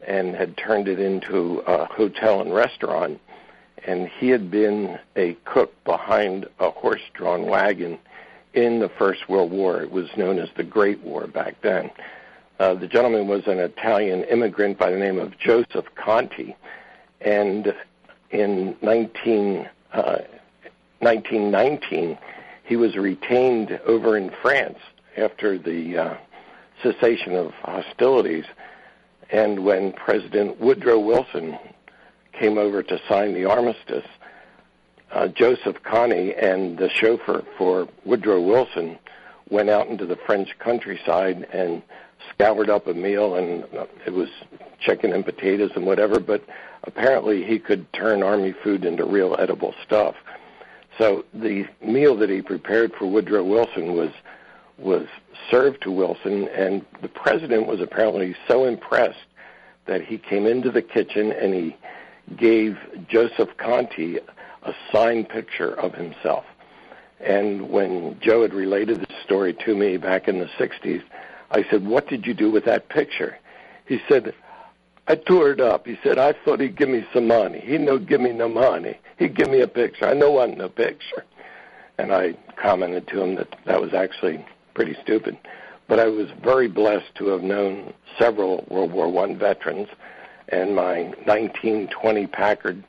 [0.06, 3.20] and had turned it into a hotel and restaurant.
[3.86, 7.98] And he had been a cook behind a horse drawn wagon
[8.54, 9.82] in the First World War.
[9.82, 11.90] It was known as the Great War back then.
[12.58, 16.56] Uh, the gentleman was an Italian immigrant by the name of Joseph Conti.
[17.20, 17.72] And
[18.30, 20.18] in 19, uh,
[21.00, 22.18] 1919,
[22.64, 24.78] he was retained over in France
[25.16, 26.16] after the uh,
[26.82, 28.44] cessation of hostilities
[29.30, 31.58] and when President Woodrow Wilson
[32.32, 34.06] came over to sign the armistice,
[35.12, 38.98] uh, Joseph Conti and the chauffeur for Woodrow Wilson
[39.50, 41.82] went out into the French countryside and
[42.30, 44.28] scoured up a meal, and uh, it was
[44.80, 46.20] chicken and potatoes and whatever.
[46.20, 46.42] But
[46.84, 50.14] apparently, he could turn army food into real edible stuff.
[50.98, 54.10] So the meal that he prepared for Woodrow Wilson was
[54.78, 55.06] was
[55.50, 59.18] served to Wilson, and the president was apparently so impressed
[59.86, 61.76] that he came into the kitchen and he
[62.36, 64.18] gave Joseph Conti
[64.62, 66.44] a signed picture of himself.
[67.20, 71.02] And when Joe had related this story to me back in the 60s,
[71.50, 73.38] I said, What did you do with that picture?
[73.86, 74.34] He said,
[75.08, 75.86] I tore it up.
[75.86, 77.60] He said, I thought he'd give me some money.
[77.60, 78.98] He no give me no money.
[79.18, 80.06] He'd give me a picture.
[80.06, 81.24] I know want no picture.
[81.96, 84.44] And I commented to him that that was actually
[84.78, 85.36] pretty stupid.
[85.88, 89.88] But I was very blessed to have known several World War One veterans,
[90.50, 92.84] and my 1920 Packard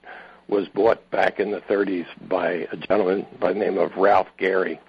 [0.47, 4.79] was bought back in the 30s by a gentleman by the name of Ralph Gary,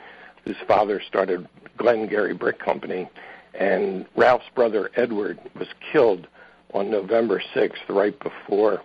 [0.45, 3.09] whose father started Glen-Gery Brick Company,
[3.55, 6.27] and Ralph's brother Edward was killed
[6.75, 8.83] on November 6th, right before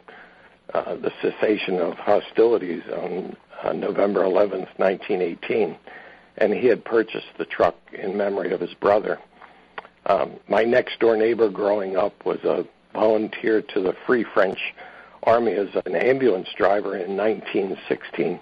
[0.73, 5.75] uh, the cessation of hostilities on uh, November 11th, 1918
[6.37, 9.19] and he had purchased the truck in memory of his brother.
[10.05, 14.59] Um, my next door neighbor growing up was a volunteer to the Free French
[15.23, 18.39] Army as an ambulance driver in 1916.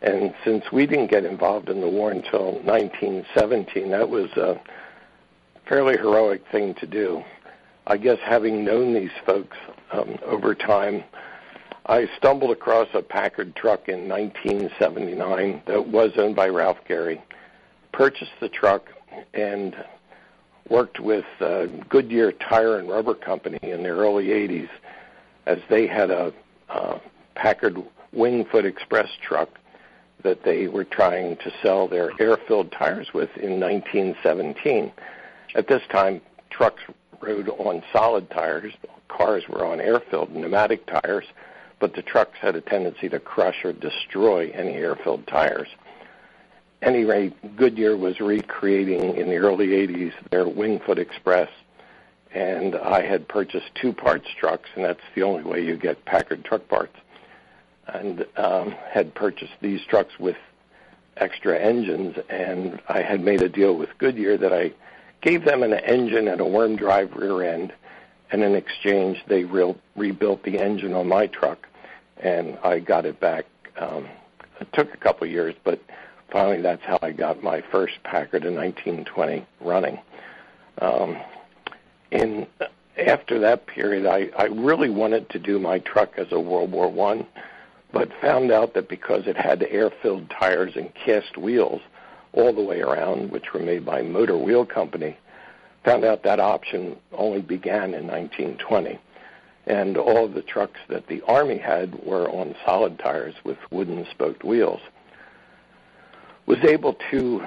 [0.00, 4.60] And since we didn't get involved in the war until 1917, that was a
[5.68, 7.22] fairly heroic thing to do.
[7.86, 9.56] I guess having known these folks
[9.92, 11.04] um, over time,
[11.86, 17.20] I stumbled across a Packard truck in 1979 that was owned by Ralph Gary
[17.92, 18.88] purchased the truck
[19.34, 19.76] and
[20.68, 24.68] worked with uh, Goodyear Tire and Rubber Company in the early 80s
[25.46, 26.32] as they had a
[26.68, 26.98] uh,
[27.34, 27.76] Packard
[28.14, 29.48] Wingfoot Express truck
[30.22, 34.92] that they were trying to sell their air-filled tires with in 1917.
[35.54, 36.20] At this time,
[36.50, 36.82] trucks
[37.20, 38.72] rode on solid tires,
[39.08, 41.24] cars were on air-filled pneumatic tires,
[41.82, 45.66] but the trucks had a tendency to crush or destroy any air-filled tires.
[46.80, 51.48] Any rate, Goodyear was recreating in the early 80s their Wingfoot Express,
[52.32, 56.44] and I had purchased two parts trucks, and that's the only way you get Packard
[56.44, 56.94] truck parts
[57.88, 60.36] and um, had purchased these trucks with
[61.16, 64.72] extra engines, and I had made a deal with Goodyear that I
[65.20, 67.72] gave them an engine and a worm drive rear end,
[68.30, 71.66] and in exchange they re- rebuilt the engine on my truck,
[72.22, 73.46] and I got it back.
[73.78, 74.08] Um,
[74.60, 75.80] it took a couple years, but
[76.30, 79.98] finally that's how I got my first Packard in 1920 running.
[80.80, 81.16] Um,
[82.10, 82.46] in
[82.98, 86.88] after that period, I, I really wanted to do my truck as a World War
[86.90, 87.26] One
[87.92, 91.82] but found out that because it had air-filled tires and cast wheels
[92.32, 95.16] all the way around, which were made by Motor Wheel Company,
[95.84, 98.98] found out that option only began in 1920.
[99.66, 104.44] And all the trucks that the Army had were on solid tires with wooden spoked
[104.44, 104.80] wheels.
[106.46, 107.40] Was able to,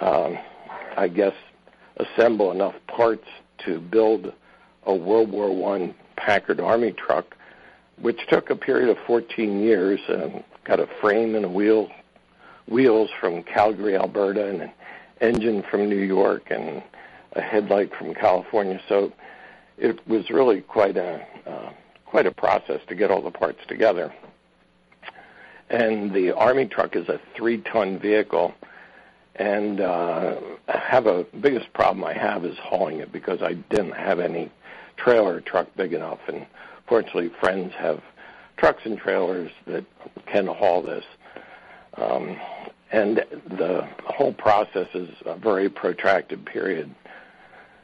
[0.00, 0.38] um,
[0.96, 1.34] I guess,
[1.96, 3.26] assemble enough parts
[3.64, 4.32] to build
[4.84, 7.34] a World War One Packard Army truck
[8.00, 10.00] which took a period of 14 years.
[10.08, 11.90] Um, got a frame and a wheel,
[12.66, 14.72] wheels from Calgary, Alberta, and an
[15.20, 16.82] engine from New York, and
[17.32, 18.80] a headlight from California.
[18.88, 19.12] So
[19.78, 21.72] it was really quite a uh,
[22.04, 24.12] quite a process to get all the parts together.
[25.70, 28.54] And the Army truck is a three-ton vehicle,
[29.36, 34.20] and uh, have a biggest problem I have is hauling it because I didn't have
[34.20, 34.50] any
[34.96, 36.46] trailer truck big enough and
[36.88, 38.02] fortunately, friends have
[38.56, 39.84] trucks and trailers that
[40.26, 41.04] can haul this.
[41.96, 42.36] Um,
[42.90, 43.18] and
[43.48, 46.92] the whole process is a very protracted period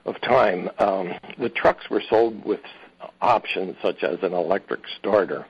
[0.04, 0.70] of time.
[0.78, 2.60] Um, the trucks were sold with
[3.20, 5.46] options such as an electric starter.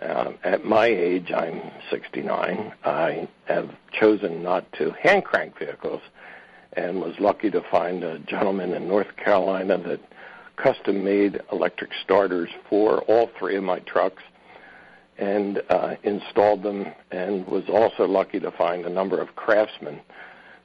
[0.00, 1.60] Uh, at my age, I'm
[1.90, 2.72] 69.
[2.84, 6.00] I have chosen not to hand crank vehicles
[6.72, 10.00] and was lucky to find a gentleman in North Carolina that
[10.56, 14.22] custom made electric starters for all three of my trucks
[15.18, 20.00] and uh, installed them and was also lucky to find a number of craftsmen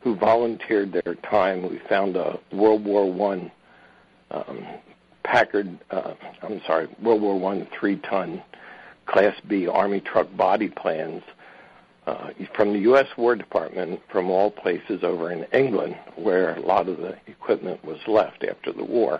[0.07, 1.69] who volunteered their time.
[1.69, 3.51] We found a World War One
[4.31, 4.65] um,
[5.25, 8.41] Packard, uh, I'm sorry, World War One three-ton
[9.05, 11.23] Class B Army truck body plans
[12.05, 13.07] uh, from the U.S.
[13.17, 17.99] War Department from all places over in England, where a lot of the equipment was
[18.07, 19.19] left after the war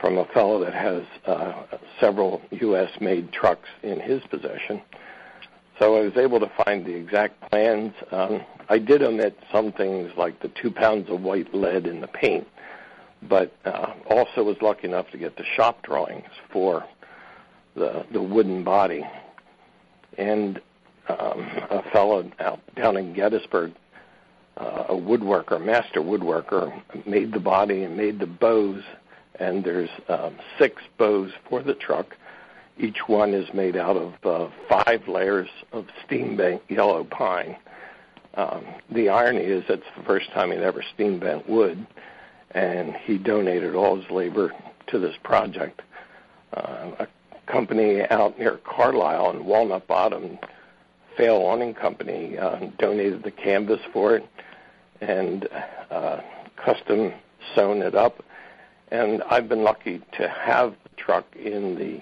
[0.00, 2.90] from a fellow that has uh, several U.S.
[3.02, 4.80] made trucks in his possession.
[5.78, 7.92] So I was able to find the exact plans.
[8.12, 12.06] Um, I did omit some things like the two pounds of white lead in the
[12.06, 12.46] paint,
[13.22, 16.84] but uh, also was lucky enough to get the shop drawings for
[17.74, 19.04] the the wooden body.
[20.16, 20.60] And
[21.08, 23.72] um, a fellow out down in Gettysburg,
[24.56, 26.72] uh, a woodworker, master woodworker,
[27.04, 28.82] made the body and made the bows
[29.36, 32.16] and there's um, six bows for the truck.
[32.78, 37.56] Each one is made out of uh, five layers of steam bent yellow pine.
[38.34, 41.86] Um, the irony is it's the first time he'd ever steam bent wood,
[42.50, 44.52] and he donated all his labor
[44.88, 45.82] to this project.
[46.52, 47.08] Uh, a
[47.46, 50.38] company out near Carlisle in Walnut Bottom,
[51.16, 54.28] Fail Awning Company, uh, donated the canvas for it
[55.00, 55.48] and
[55.90, 56.20] uh,
[56.56, 57.12] custom
[57.54, 58.22] sewn it up
[58.94, 62.00] and I've been lucky to have the truck in the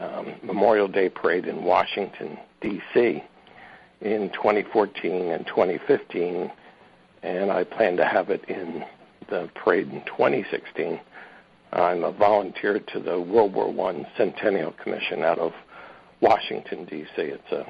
[0.00, 3.22] um, Memorial Day Parade in Washington, D.C.
[4.00, 6.50] in 2014 and 2015,
[7.22, 8.84] and I plan to have it in
[9.28, 11.00] the parade in 2016.
[11.72, 15.52] I'm a volunteer to the World War One Centennial Commission out of
[16.20, 17.22] Washington, D.C.
[17.22, 17.66] It's a,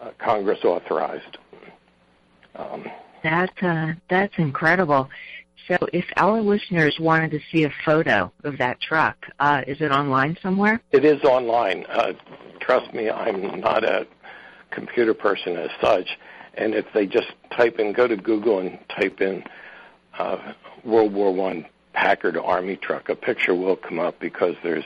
[0.00, 1.38] a Congress authorized.
[2.54, 2.84] Um,
[3.24, 5.08] that uh, that's incredible.
[5.68, 9.90] So if our listeners wanted to see a photo of that truck, uh, is it
[9.90, 10.80] online somewhere?
[10.92, 11.86] It is online.
[11.88, 12.12] Uh,
[12.60, 14.06] trust me, I'm not a
[14.70, 16.18] computer person as such.
[16.54, 19.44] And if they just type in, go to Google and type in
[20.18, 20.52] uh,
[20.84, 24.84] World War One Packard Army truck, a picture will come up because there's.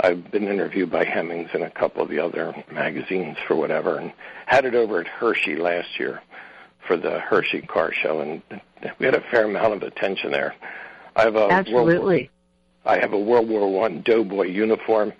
[0.00, 4.12] I've been interviewed by Hemmings and a couple of the other magazines for whatever, and
[4.46, 6.20] had it over at Hershey last year
[6.86, 8.42] for the Hershey Car Show, and
[8.98, 10.54] we had a fair amount of attention there.
[11.16, 12.16] I have a absolutely.
[12.16, 12.28] World,
[12.84, 15.12] I have a World War One doughboy uniform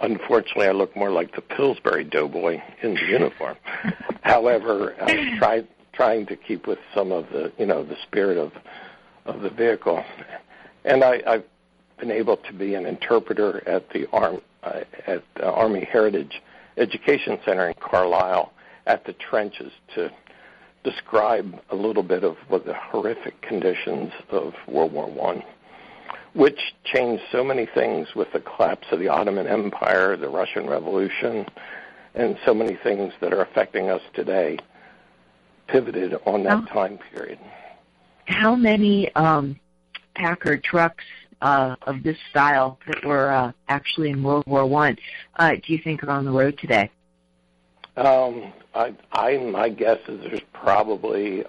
[0.00, 3.56] unfortunately, I look more like the Pillsbury Doughboy in the uniform.
[4.22, 8.52] However, I tried trying to keep with some of the you know the spirit of
[9.26, 10.04] of the vehicle,
[10.84, 11.44] and I, I've
[11.98, 16.42] been able to be an interpreter at the Arm uh, at the Army Heritage
[16.76, 18.52] Education Center in Carlisle
[18.86, 20.10] at the trenches to
[20.84, 25.42] describe a little bit of what the horrific conditions of World War One,
[26.34, 31.46] which changed so many things with the collapse of the Ottoman Empire, the Russian Revolution,
[32.14, 34.58] and so many things that are affecting us today
[35.68, 37.38] pivoted on that time period.
[38.26, 39.58] How many um,
[40.14, 41.04] Packard trucks
[41.40, 44.96] uh, of this style that were uh, actually in World War One
[45.36, 46.90] uh, do you think are on the road today?
[48.00, 51.44] Um, I, I, my guess is there's probably,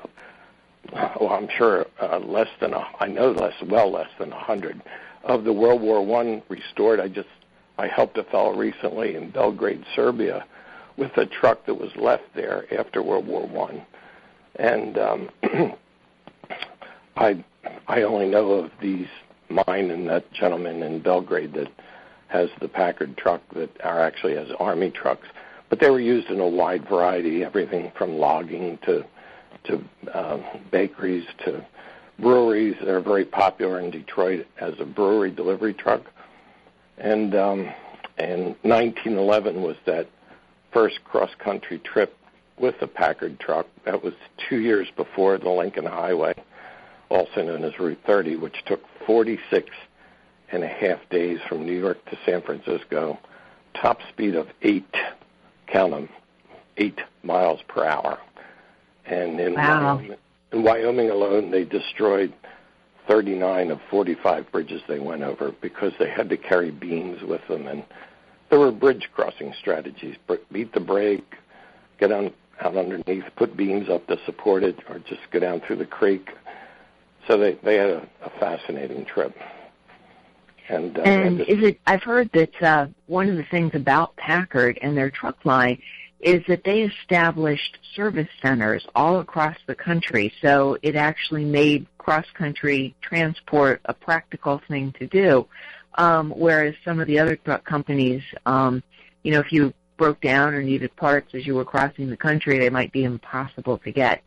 [0.92, 4.82] well, I'm sure uh, less than a, I know less, well less than a hundred
[5.24, 7.00] of the World War One restored.
[7.00, 7.30] I just,
[7.78, 10.46] I helped a fellow recently in Belgrade, Serbia,
[10.98, 13.86] with a truck that was left there after World War One,
[14.58, 15.30] and um,
[17.16, 17.46] I,
[17.88, 19.08] I only know of these
[19.48, 21.72] mine and that gentleman in Belgrade that
[22.28, 25.28] has the Packard truck that are actually has army trucks
[25.72, 29.04] but they were used in a wide variety, everything from logging to
[29.64, 31.66] to um, bakeries to
[32.20, 32.76] breweries.
[32.84, 36.02] They're very popular in Detroit as a brewery delivery truck.
[36.98, 37.72] And um,
[38.18, 40.10] and 1911 was that
[40.74, 42.18] first cross country trip
[42.60, 43.66] with the Packard truck.
[43.86, 44.14] That was
[44.50, 46.34] two years before the Lincoln Highway,
[47.10, 49.70] also known as Route 30, which took 46
[50.52, 53.18] and a half days from New York to San Francisco,
[53.74, 54.86] top speed of eight
[55.72, 56.10] count them,
[56.78, 58.20] eight miles per hour.
[59.06, 59.96] And in, wow.
[59.96, 60.18] Wyoming,
[60.52, 62.34] in Wyoming alone, they destroyed
[63.08, 67.68] 39 of 45 bridges they went over because they had to carry beams with them.
[67.68, 67.84] And
[68.50, 70.18] there were bridge crossing strategies
[70.52, 71.36] beat the brake,
[72.00, 75.78] get on, out underneath, put beams up to support it, or just go down through
[75.78, 76.30] the creek.
[77.28, 79.36] So they, they had a, a fascinating trip.
[80.70, 81.80] And, uh, and is it?
[81.86, 85.82] I've heard that uh, one of the things about Packard and their truck line
[86.22, 90.32] is that they established service centers all across the country.
[90.42, 95.48] So it actually made cross country transport a practical thing to do.
[95.96, 98.82] Um, whereas some of the other truck companies, um,
[99.24, 102.60] you know, if you broke down or needed parts as you were crossing the country,
[102.60, 104.22] they might be impossible to get.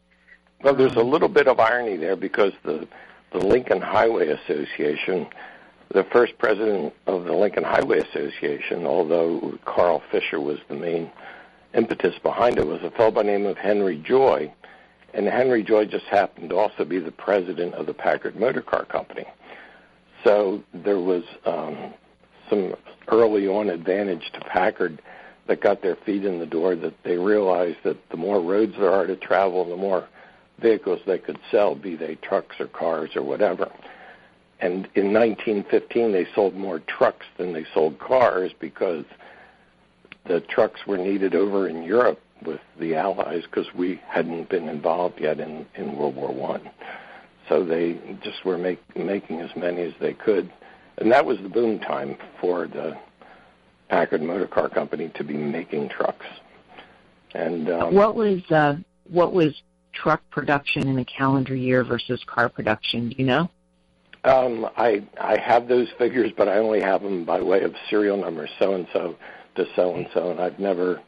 [0.62, 2.87] Well, there's a little bit of irony there because the
[3.32, 5.26] the Lincoln Highway Association
[5.93, 11.11] the first president of the Lincoln Highway Association, although Carl Fisher was the main
[11.74, 14.53] impetus behind it, was a fellow by the name of Henry Joy.
[15.12, 18.85] And Henry Joy just happened to also be the president of the Packard Motor Car
[18.85, 19.26] Company.
[20.24, 21.95] So there was um,
[22.49, 22.74] some
[23.09, 25.01] early on advantage to Packard
[25.47, 28.91] that got their feet in the door that they realized that the more roads there
[28.91, 30.09] are to travel, the more
[30.59, 33.70] vehicles they could sell, be they trucks or cars or whatever.
[34.65, 39.05] And in 1915, they sold more trucks than they sold cars because
[40.27, 45.21] the trucks were needed over in Europe with the Allies because we hadn't been involved
[45.21, 46.71] yet in, in World War One.
[47.47, 50.51] So they just were make, making as many as they could,
[50.97, 52.97] and that was the boom time for the
[53.91, 56.25] Packard Motor Car Company to be making trucks.
[57.35, 58.77] And um, what was uh,
[59.11, 59.53] what was
[59.93, 63.11] truck production in a calendar year versus car production?
[63.11, 63.51] Do you know?
[64.25, 68.16] Um, I I have those figures, but I only have them by way of serial
[68.16, 69.16] number so and so
[69.57, 71.01] to so and so, and I've never.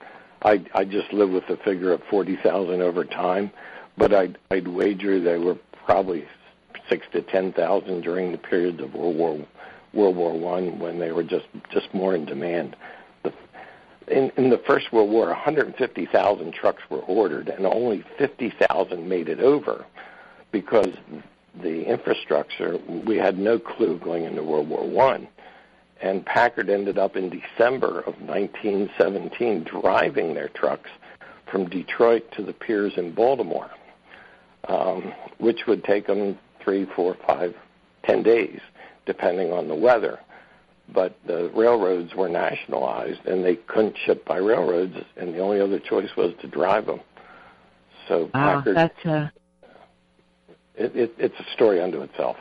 [0.42, 3.50] I I just live with the figure of forty thousand over time,
[3.96, 5.56] but I'd I'd wager they were
[5.86, 6.26] probably
[6.90, 9.46] six to ten thousand during the periods of World War
[9.94, 12.76] World War One when they were just just more in demand.
[14.08, 19.40] In in the First World War, 150,000 trucks were ordered, and only 50,000 made it
[19.40, 19.84] over
[20.52, 20.92] because
[21.62, 25.28] the infrastructure, we had no clue going into World War One.
[26.00, 30.90] And Packard ended up in December of 1917 driving their trucks
[31.50, 33.70] from Detroit to the piers in Baltimore,
[34.68, 37.54] um, which would take them three, four, five,
[38.04, 38.61] ten days,
[39.07, 40.20] depending on the weather.
[40.92, 45.80] But the railroads were nationalized, and they couldn't ship by railroads, and the only other
[45.80, 47.00] choice was to drive them.
[48.09, 49.28] So wow, Packard, that's uh,
[50.76, 52.36] it, it, it's a story unto itself.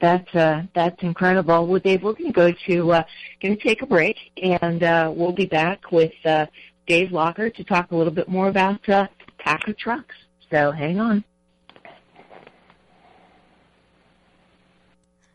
[0.00, 1.66] That's uh, that's incredible.
[1.66, 3.02] Well, Dave, we're going to go to uh,
[3.42, 6.46] going to take a break, and uh, we'll be back with uh,
[6.86, 10.14] Dave Lockard to talk a little bit more about uh, Packard trucks.
[10.50, 11.24] So hang on.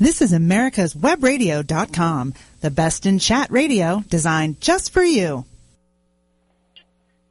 [0.00, 2.32] This is America's Webradio.com,
[2.62, 5.44] the best in chat radio designed just for you.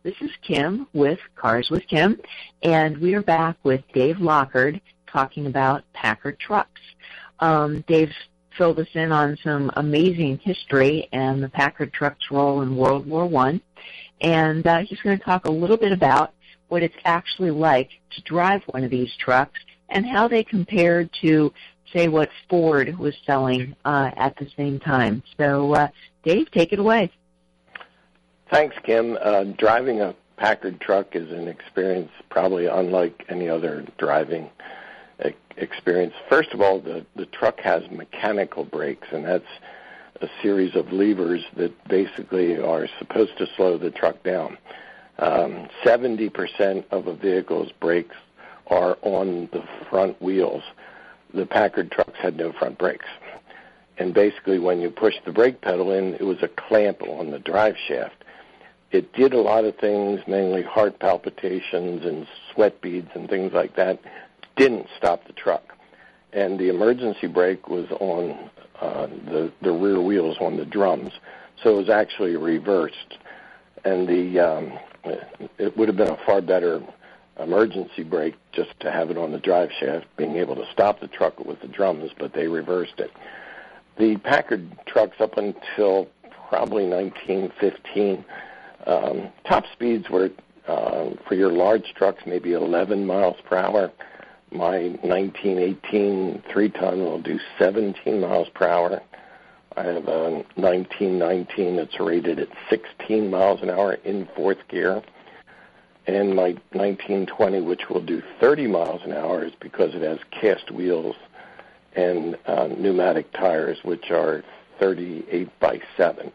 [0.04, 2.22] This is Kim with Cars with Kim,
[2.62, 6.80] and we are back with Dave Lockard talking about Packard trucks.
[7.40, 8.14] Um, Dave's
[8.56, 13.26] filled us in on some amazing history and the Packard truck's role in World War
[13.26, 13.62] One,
[14.22, 16.34] and uh, he's going to talk a little bit about
[16.68, 19.60] what it's actually like to drive one of these trucks
[19.90, 21.52] and how they compared to
[21.94, 25.24] say what Ford was selling uh, at the same time.
[25.38, 25.88] So, uh,
[26.24, 27.12] Dave, take it away.
[28.52, 29.18] Thanks, Kim.
[29.22, 34.50] Uh, driving a Packard truck is an experience probably unlike any other driving
[35.60, 36.14] experience.
[36.30, 39.44] First of all, the, the truck has mechanical brakes, and that's
[40.22, 44.58] a series of levers that basically are supposed to slow the truck down.
[45.20, 48.16] Um, 70% of a vehicle's brakes
[48.68, 50.64] are on the front wheels
[51.34, 53.06] the Packard trucks had no front brakes.
[53.98, 57.40] And basically, when you pushed the brake pedal in, it was a clamp on the
[57.40, 58.24] drive shaft.
[58.92, 63.76] It did a lot of things, mainly heart palpitations and sweat beads and things like
[63.76, 64.00] that.
[64.56, 65.76] Didn't stop the truck.
[66.34, 68.50] And the emergency brake was on
[68.80, 71.12] uh, the the rear wheels on the drums,
[71.62, 73.18] so it was actually reversed.
[73.84, 74.80] And the um,
[75.58, 76.82] it would have been a far better
[77.42, 81.08] emergency brake just to have it on the drive shaft, being able to stop the
[81.08, 83.12] truck with the drums, but they reversed it.
[83.98, 86.08] The Packard trucks up until
[86.50, 88.26] probably 1915,
[88.88, 90.30] um, top speeds were
[90.68, 93.92] uh, for your large trucks maybe 11 miles per hour.
[94.52, 99.02] My 1918 three ton will do 17 miles per hour.
[99.76, 105.04] I have a 1919 that's rated at 16 miles an hour in fourth gear
[106.16, 110.72] and my 1920, which will do 30 miles an hour, is because it has cast
[110.72, 111.16] wheels
[111.96, 114.44] and uh, pneumatic tires, which are
[114.80, 116.32] 38 by 7,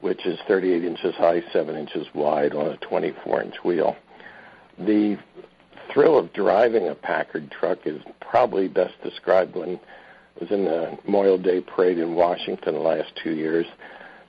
[0.00, 3.96] which is 38 inches high, 7 inches wide on a 24 inch wheel.
[4.78, 5.18] The
[5.92, 10.98] thrill of driving a Packard truck is probably best described when I was in the
[11.04, 13.66] Memorial Day Parade in Washington the last two years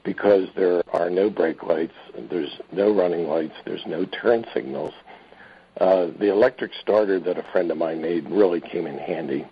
[0.04, 1.94] because there are no brake lights,
[2.30, 4.94] there's no running lights, there's no turn signals.
[5.80, 9.46] Uh, the electric starter that a friend of mine made really came in handy,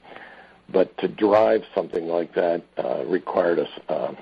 [0.70, 4.14] but to drive something like that uh, required us uh,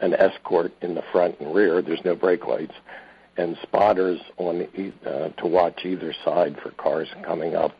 [0.00, 1.82] an escort in the front and rear.
[1.82, 2.74] There's no brake lights,
[3.36, 7.72] and spotters on the, uh, to watch either side for cars coming up.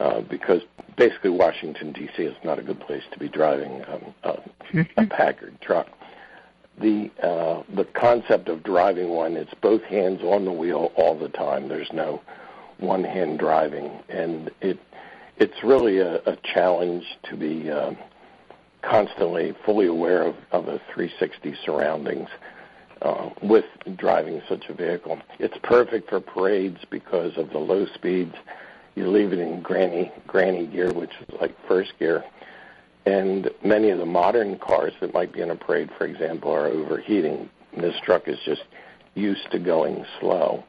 [0.00, 0.62] Uh, because
[0.96, 2.24] basically Washington D.C.
[2.24, 4.38] is not a good place to be driving um, a,
[4.96, 5.86] a Packard truck
[6.78, 11.28] the uh, the concept of driving one it's both hands on the wheel all the
[11.28, 11.68] time.
[11.68, 12.20] There's no
[12.78, 13.90] one hand driving.
[14.08, 14.78] And it
[15.38, 17.92] it's really a, a challenge to be uh,
[18.82, 22.28] constantly fully aware of, of a 360 surroundings
[23.00, 23.64] uh, with
[23.96, 25.20] driving such a vehicle.
[25.38, 28.34] It's perfect for parades because of the low speeds.
[28.94, 32.24] You leave it in granny granny gear which is like first gear
[33.06, 36.66] and many of the modern cars that might be in a parade, for example, are
[36.66, 37.48] overheating.
[37.76, 38.62] This truck is just
[39.14, 40.64] used to going slow.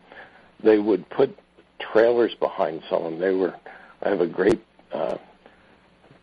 [0.64, 1.38] They would put
[1.80, 3.20] trailers behind some of them.
[3.20, 3.56] They were.
[4.02, 5.18] I have a great uh,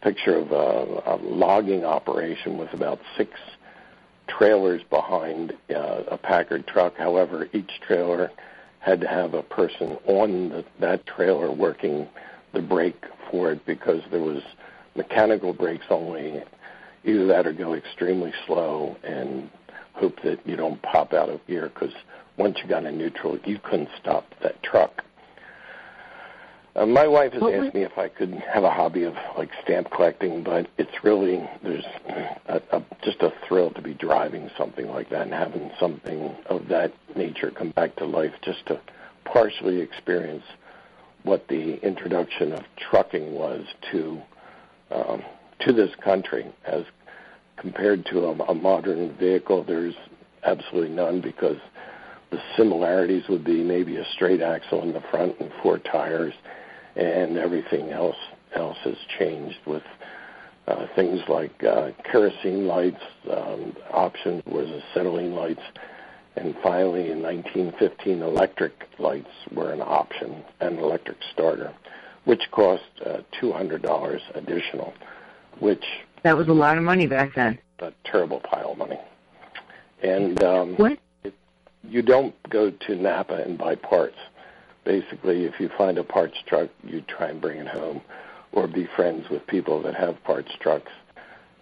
[0.03, 3.33] picture of a, a logging operation with about six
[4.27, 6.97] trailers behind uh, a Packard truck.
[6.97, 8.31] However, each trailer
[8.81, 12.09] had to have a person on the, that trailer working
[12.53, 14.43] the brake for it because there was
[14.95, 16.43] mechanical brakes only.
[17.05, 19.51] Either that or go extremely slow and
[19.95, 21.95] hope that you don't pop out of gear because
[22.37, 25.05] once you got in neutral, you couldn't stop that truck.
[26.77, 29.91] Uh, my wife has asked me if I could have a hobby of like stamp
[29.91, 31.85] collecting, but it's really there's
[32.47, 36.69] a, a, just a thrill to be driving something like that and having something of
[36.69, 38.81] that nature come back to life, just to
[39.25, 40.45] partially experience
[41.25, 44.23] what the introduction of trucking was to
[44.91, 45.23] um,
[45.61, 46.85] to this country as
[47.57, 49.65] compared to a, a modern vehicle.
[49.65, 49.95] There's
[50.45, 51.59] absolutely none because
[52.31, 56.35] the similarities would be maybe a straight axle in the front and four tires,
[56.97, 58.17] and everything else
[58.55, 59.83] else has changed with
[60.67, 63.03] uh, things like uh, kerosene lights.
[63.31, 65.63] Um, option was acetylene lights,
[66.37, 71.73] and finally in 1915, electric lights were an option, an electric starter,
[72.25, 74.93] which cost uh, $200 additional,
[75.59, 75.85] which
[76.23, 77.59] That was a lot of money back then.
[77.81, 78.99] a terrible pile of money.
[80.03, 80.99] And um, What?
[81.89, 84.17] you don't go to Napa and buy parts.
[84.85, 88.01] Basically, if you find a parts truck, you try and bring it home,
[88.53, 90.93] or be friends with people that have parts trucks,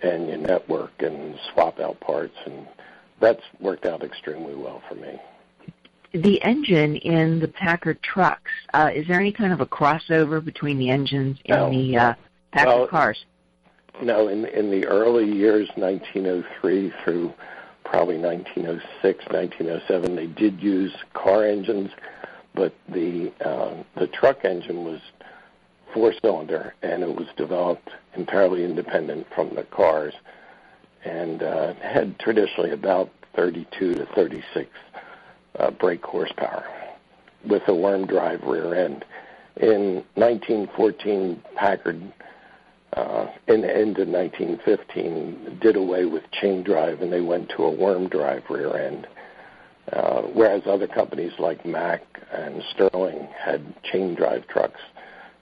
[0.03, 2.67] and you network and swap out parts, and
[3.21, 5.19] that's worked out extremely well for me.
[6.13, 10.79] The engine in the Packard trucks, uh, is there any kind of a crossover between
[10.79, 11.71] the engines in No.
[11.71, 12.15] the uh,
[12.53, 13.25] Packard Well, cars?
[14.01, 17.33] No, in in the early years, 1903 through
[17.85, 21.91] probably 1906, 1907, they did use car engines,
[22.55, 25.01] but the uh, the truck engine was
[25.93, 30.15] four cylinder, and it was developed entirely independent from the cars,
[31.05, 34.71] and uh, had traditionally about 32 to 36
[35.59, 36.65] uh, brake horsepower,
[37.49, 39.05] with a worm drive rear end.
[39.57, 42.13] In 1914, Packard
[42.93, 47.65] uh, in the end of 1915 did away with chain drive and they went to
[47.65, 49.07] a worm drive rear end.
[49.93, 54.81] Uh, whereas other companies like Mack and Sterling had chain drive trucks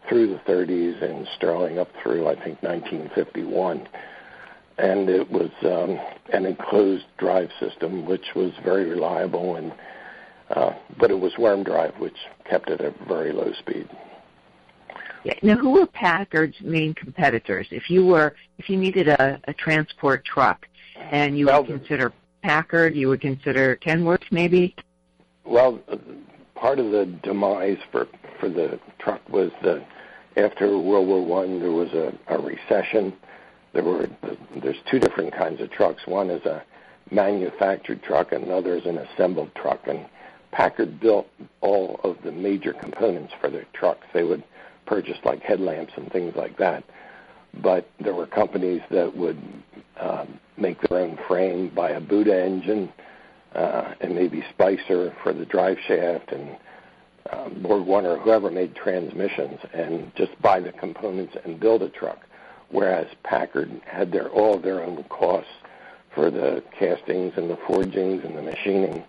[0.08, 3.88] through the 30s and Sterling up through I think 1951.
[4.78, 5.98] And it was um,
[6.32, 9.72] an enclosed drive system which was very reliable and
[10.50, 12.16] uh, but it was worm drive which
[12.48, 13.88] kept it at very low speed.
[15.24, 15.34] Yeah.
[15.42, 17.66] Now, who were Packard's main competitors?
[17.70, 20.68] If you were, if you needed a, a transport truck,
[21.10, 24.76] and you Well, would consider Packard, you would consider Kenworth, maybe.
[25.44, 25.80] Well,
[26.54, 28.06] part of the demise for
[28.38, 29.84] for the truck was that
[30.36, 33.12] after World War One, there was a, a recession.
[33.72, 34.08] There were
[34.62, 36.06] there's two different kinds of trucks.
[36.06, 36.62] One is a
[37.10, 39.86] manufactured truck, and another is an assembled truck.
[39.86, 40.06] And
[40.56, 41.28] Packard built
[41.60, 44.06] all of the major components for their trucks.
[44.14, 44.42] They would
[44.86, 46.82] purchase like headlamps and things like that.
[47.62, 49.38] But there were companies that would
[50.00, 52.90] um, make their own frame, buy a Buda engine,
[53.54, 56.56] uh, and maybe Spicer for the drive shaft, and
[57.30, 62.24] uh, Borg Warner, whoever made transmissions, and just buy the components and build a truck.
[62.70, 65.52] Whereas Packard had their all their own costs
[66.14, 69.04] for the castings and the forgings and the machining,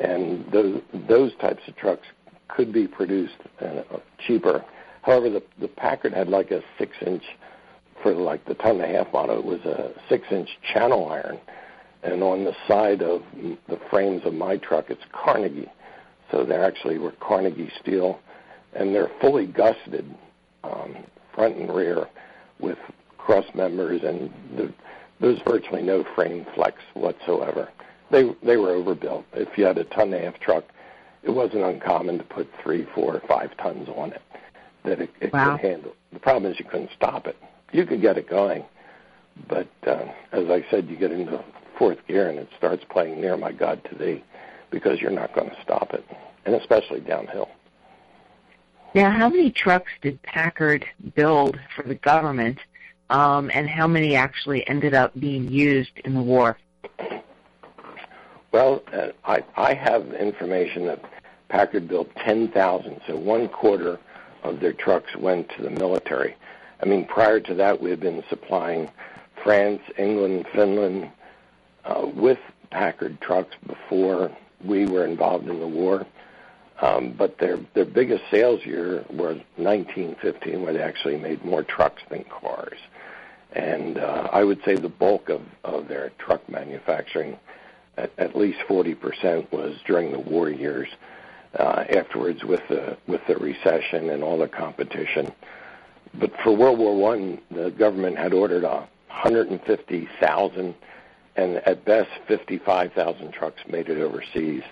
[0.00, 2.06] and those those types of trucks
[2.48, 3.82] could be produced uh,
[4.26, 4.64] cheaper.
[5.02, 7.22] However, the the Packard had like a six inch
[8.02, 9.38] for like the ton and a half model.
[9.38, 11.38] It was a six inch channel iron,
[12.02, 13.22] and on the side of
[13.68, 15.70] the frames of my truck, it's Carnegie.
[16.30, 18.20] So they actually were Carnegie steel,
[18.74, 20.14] and they're fully gusseted
[20.64, 20.96] um,
[21.34, 22.06] front and rear
[22.60, 22.78] with
[23.18, 24.72] cross members, and the,
[25.20, 27.68] there's virtually no frame flex whatsoever.
[28.10, 29.24] They they were overbuilt.
[29.32, 30.64] If you had a ton and a half truck,
[31.22, 34.22] it wasn't uncommon to put three, four, five tons on it
[34.84, 35.56] that it, it Wow.
[35.56, 35.92] could handle.
[36.12, 37.36] The problem is you couldn't stop it.
[37.72, 38.64] You could get it going,
[39.48, 41.42] but uh, as I said, you get into
[41.78, 44.24] fourth gear and it starts playing near my God to thee
[44.70, 46.04] because you're not going to stop it,
[46.46, 47.48] and especially downhill.
[48.94, 50.84] Now, how many trucks did Packard
[51.14, 52.58] build for the government,
[53.08, 56.58] um, and how many actually ended up being used in the war?
[58.52, 61.00] Well, uh, I I have information that
[61.48, 63.98] Packard built 10,000, so one quarter
[64.42, 66.36] of their trucks went to the military.
[66.82, 68.90] I mean, prior to that, we had been supplying
[69.42, 71.10] France, England, Finland
[71.84, 72.38] uh, with
[72.70, 74.30] Packard trucks before
[74.64, 76.06] we were involved in the war.
[76.80, 82.02] Um, but their their biggest sales year was 1915, where they actually made more trucks
[82.08, 82.78] than cars.
[83.52, 87.38] And uh, I would say the bulk of, of their truck manufacturing,
[87.96, 90.88] at, at least 40%, was during the war years.
[91.58, 95.32] Uh, afterwards, with the with the recession and all the competition.
[96.14, 100.74] But for World War One, the government had ordered a 150,000,
[101.36, 104.62] and at best 55,000 trucks made it overseas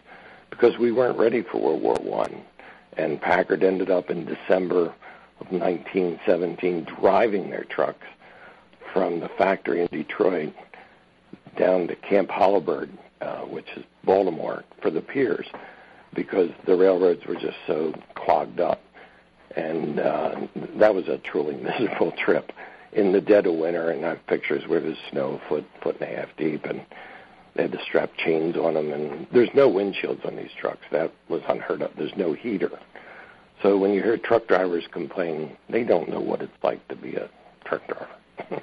[0.51, 2.43] because we weren't ready for World War One.
[2.97, 4.95] And Packard ended up in December
[5.41, 8.07] of 1917 driving their trucks
[8.93, 10.53] from the factory in Detroit
[11.57, 12.91] down to Camp Holabird,
[13.21, 15.47] uh, which is Baltimore, for the piers
[16.15, 18.81] because the railroads were just so clogged up.
[19.57, 20.47] And uh,
[20.77, 22.53] that was a truly miserable trip
[22.93, 23.91] in the dead of winter.
[23.91, 26.85] And I have pictures where there's snow foot, foot and a half deep, and
[27.55, 28.93] they had to strap chains on them.
[28.93, 30.83] And there's no windshields on these trucks.
[30.91, 31.93] That was unheard of.
[31.97, 32.71] There's no heater.
[33.63, 37.17] So when you hear truck drivers complain, they don't know what it's like to be
[37.17, 37.29] a
[37.65, 38.63] truck driver.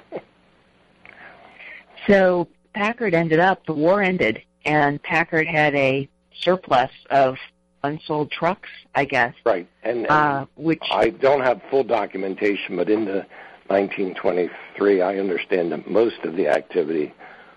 [2.06, 6.08] so Packard ended up, the war ended, and Packard had a
[6.42, 7.36] surplus of
[7.82, 9.34] unsold trucks, I guess.
[9.44, 13.24] Right, and, and uh, which I don't have full documentation, but in the
[13.68, 17.14] 1923, I understand that most of the activity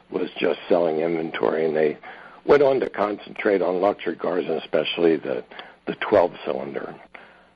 [0.09, 1.97] was just selling inventory, and they
[2.45, 5.43] went on to concentrate on luxury cars, and especially the
[5.85, 6.93] the 12-cylinder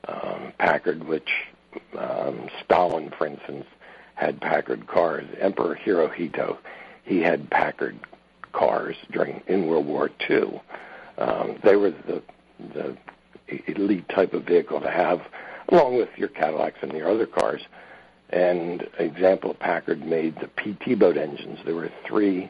[0.07, 1.29] um, Packard, which
[1.95, 3.65] um, Stalin, for instance,
[4.15, 5.27] had Packard cars.
[5.39, 6.57] Emperor Hirohito,
[7.03, 7.99] he had Packard
[8.53, 10.61] cars during in World War II.
[11.17, 12.21] Um, they were the
[12.73, 12.97] the
[13.67, 15.21] elite type of vehicle to have,
[15.69, 17.61] along with your Cadillacs and your other cars.
[18.29, 21.59] And example, Packard made the PT boat engines.
[21.65, 22.49] There were three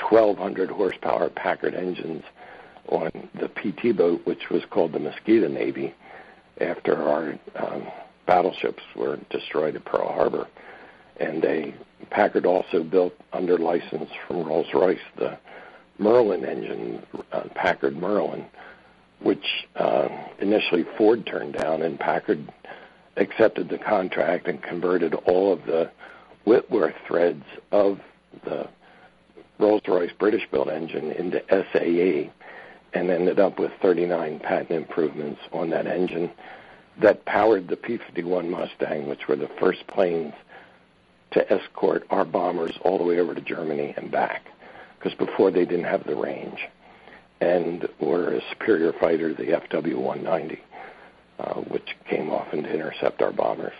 [0.00, 2.24] 1,200 horsepower Packard engines
[2.88, 5.94] on the PT boat, which was called the Mosquito Navy,
[6.60, 7.86] after our um,
[8.26, 10.48] battleships were destroyed at Pearl Harbor.
[11.18, 11.74] And they
[12.10, 15.38] Packard also built under license from Rolls-Royce the
[15.98, 18.44] Merlin engine, uh, Packard Merlin,
[19.20, 20.08] which uh,
[20.40, 22.52] initially Ford turned down, and Packard
[23.16, 25.90] accepted the contract and converted all of the
[26.44, 28.00] Whitworth threads of
[28.44, 28.68] the
[29.58, 31.42] Rolls-Royce British-built engine into
[31.72, 32.30] SAE,
[32.94, 36.30] and ended up with 39 patent improvements on that engine
[37.00, 40.34] that powered the P-51 Mustang, which were the first planes
[41.32, 44.46] to escort our bombers all the way over to Germany and back
[44.98, 46.68] because before they didn't have the range
[47.40, 50.58] and were a superior fighter, the FW-190,
[51.40, 53.72] uh, which came often to intercept our bombers.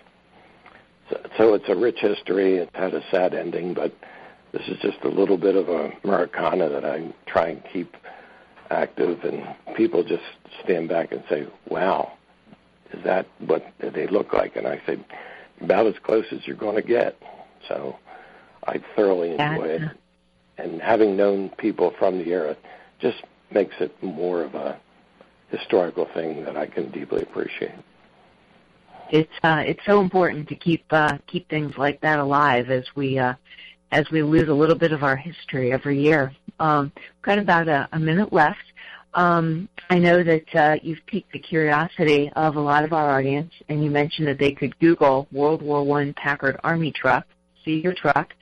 [1.08, 2.56] So, so it's a rich history.
[2.56, 3.94] It had a sad ending, but
[4.52, 7.96] this is just a little bit of a Americana that I try and keep
[8.70, 9.44] active, and
[9.76, 10.24] people just
[10.64, 12.12] stand back and say, "Wow,
[12.92, 14.98] is that what they look like?" And I say,
[15.60, 17.16] "About as close as you're going to get."
[17.68, 17.98] So
[18.66, 19.82] I thoroughly enjoy it
[20.58, 22.56] and having known people from the era
[23.00, 24.78] just makes it more of a
[25.48, 27.74] historical thing that I can deeply appreciate.
[29.10, 33.18] It's uh, it's so important to keep uh, keep things like that alive as we
[33.18, 33.34] uh,
[33.90, 36.32] as we lose a little bit of our history every year.
[36.58, 38.64] Um, we've got about a, a minute left.
[39.14, 43.52] Um, I know that uh, you've piqued the curiosity of a lot of our audience,
[43.68, 47.26] and you mentioned that they could Google World War One Packard Army truck,
[47.64, 48.34] see your truck.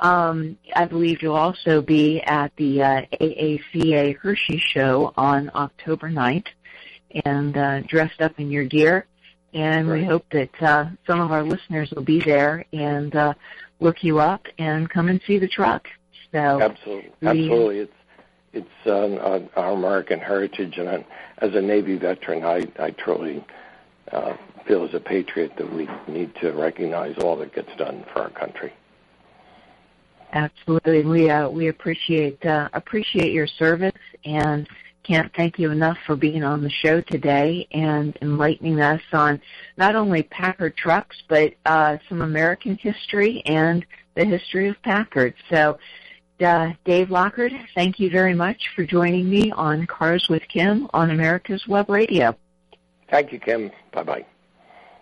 [0.00, 6.46] Um, I believe you'll also be at the uh, AACA Hershey show on October 9th
[7.24, 9.06] and uh, dressed up in your gear.
[9.52, 10.00] And right.
[10.00, 13.34] we hope that uh, some of our listeners will be there and uh,
[13.78, 15.86] look you up and come and see the truck.
[16.32, 17.92] So absolutely, we, absolutely, it's
[18.52, 21.06] it's uh, our American heritage, and I,
[21.38, 23.44] as a Navy veteran, I I truly
[24.10, 24.34] uh,
[24.66, 28.30] feel as a patriot that we need to recognize all that gets done for our
[28.30, 28.72] country.
[30.32, 33.92] Absolutely, we uh, we appreciate uh, appreciate your service
[34.24, 34.68] and
[35.04, 39.40] can't thank you enough for being on the show today and enlightening us on
[39.76, 45.34] not only Packard trucks but uh, some American history and the history of Packard.
[45.50, 45.78] So,
[46.40, 51.10] uh, Dave Lockard, thank you very much for joining me on Cars with Kim on
[51.10, 52.36] America's Web Radio.
[53.10, 53.70] Thank you, Kim.
[53.92, 54.26] Bye bye.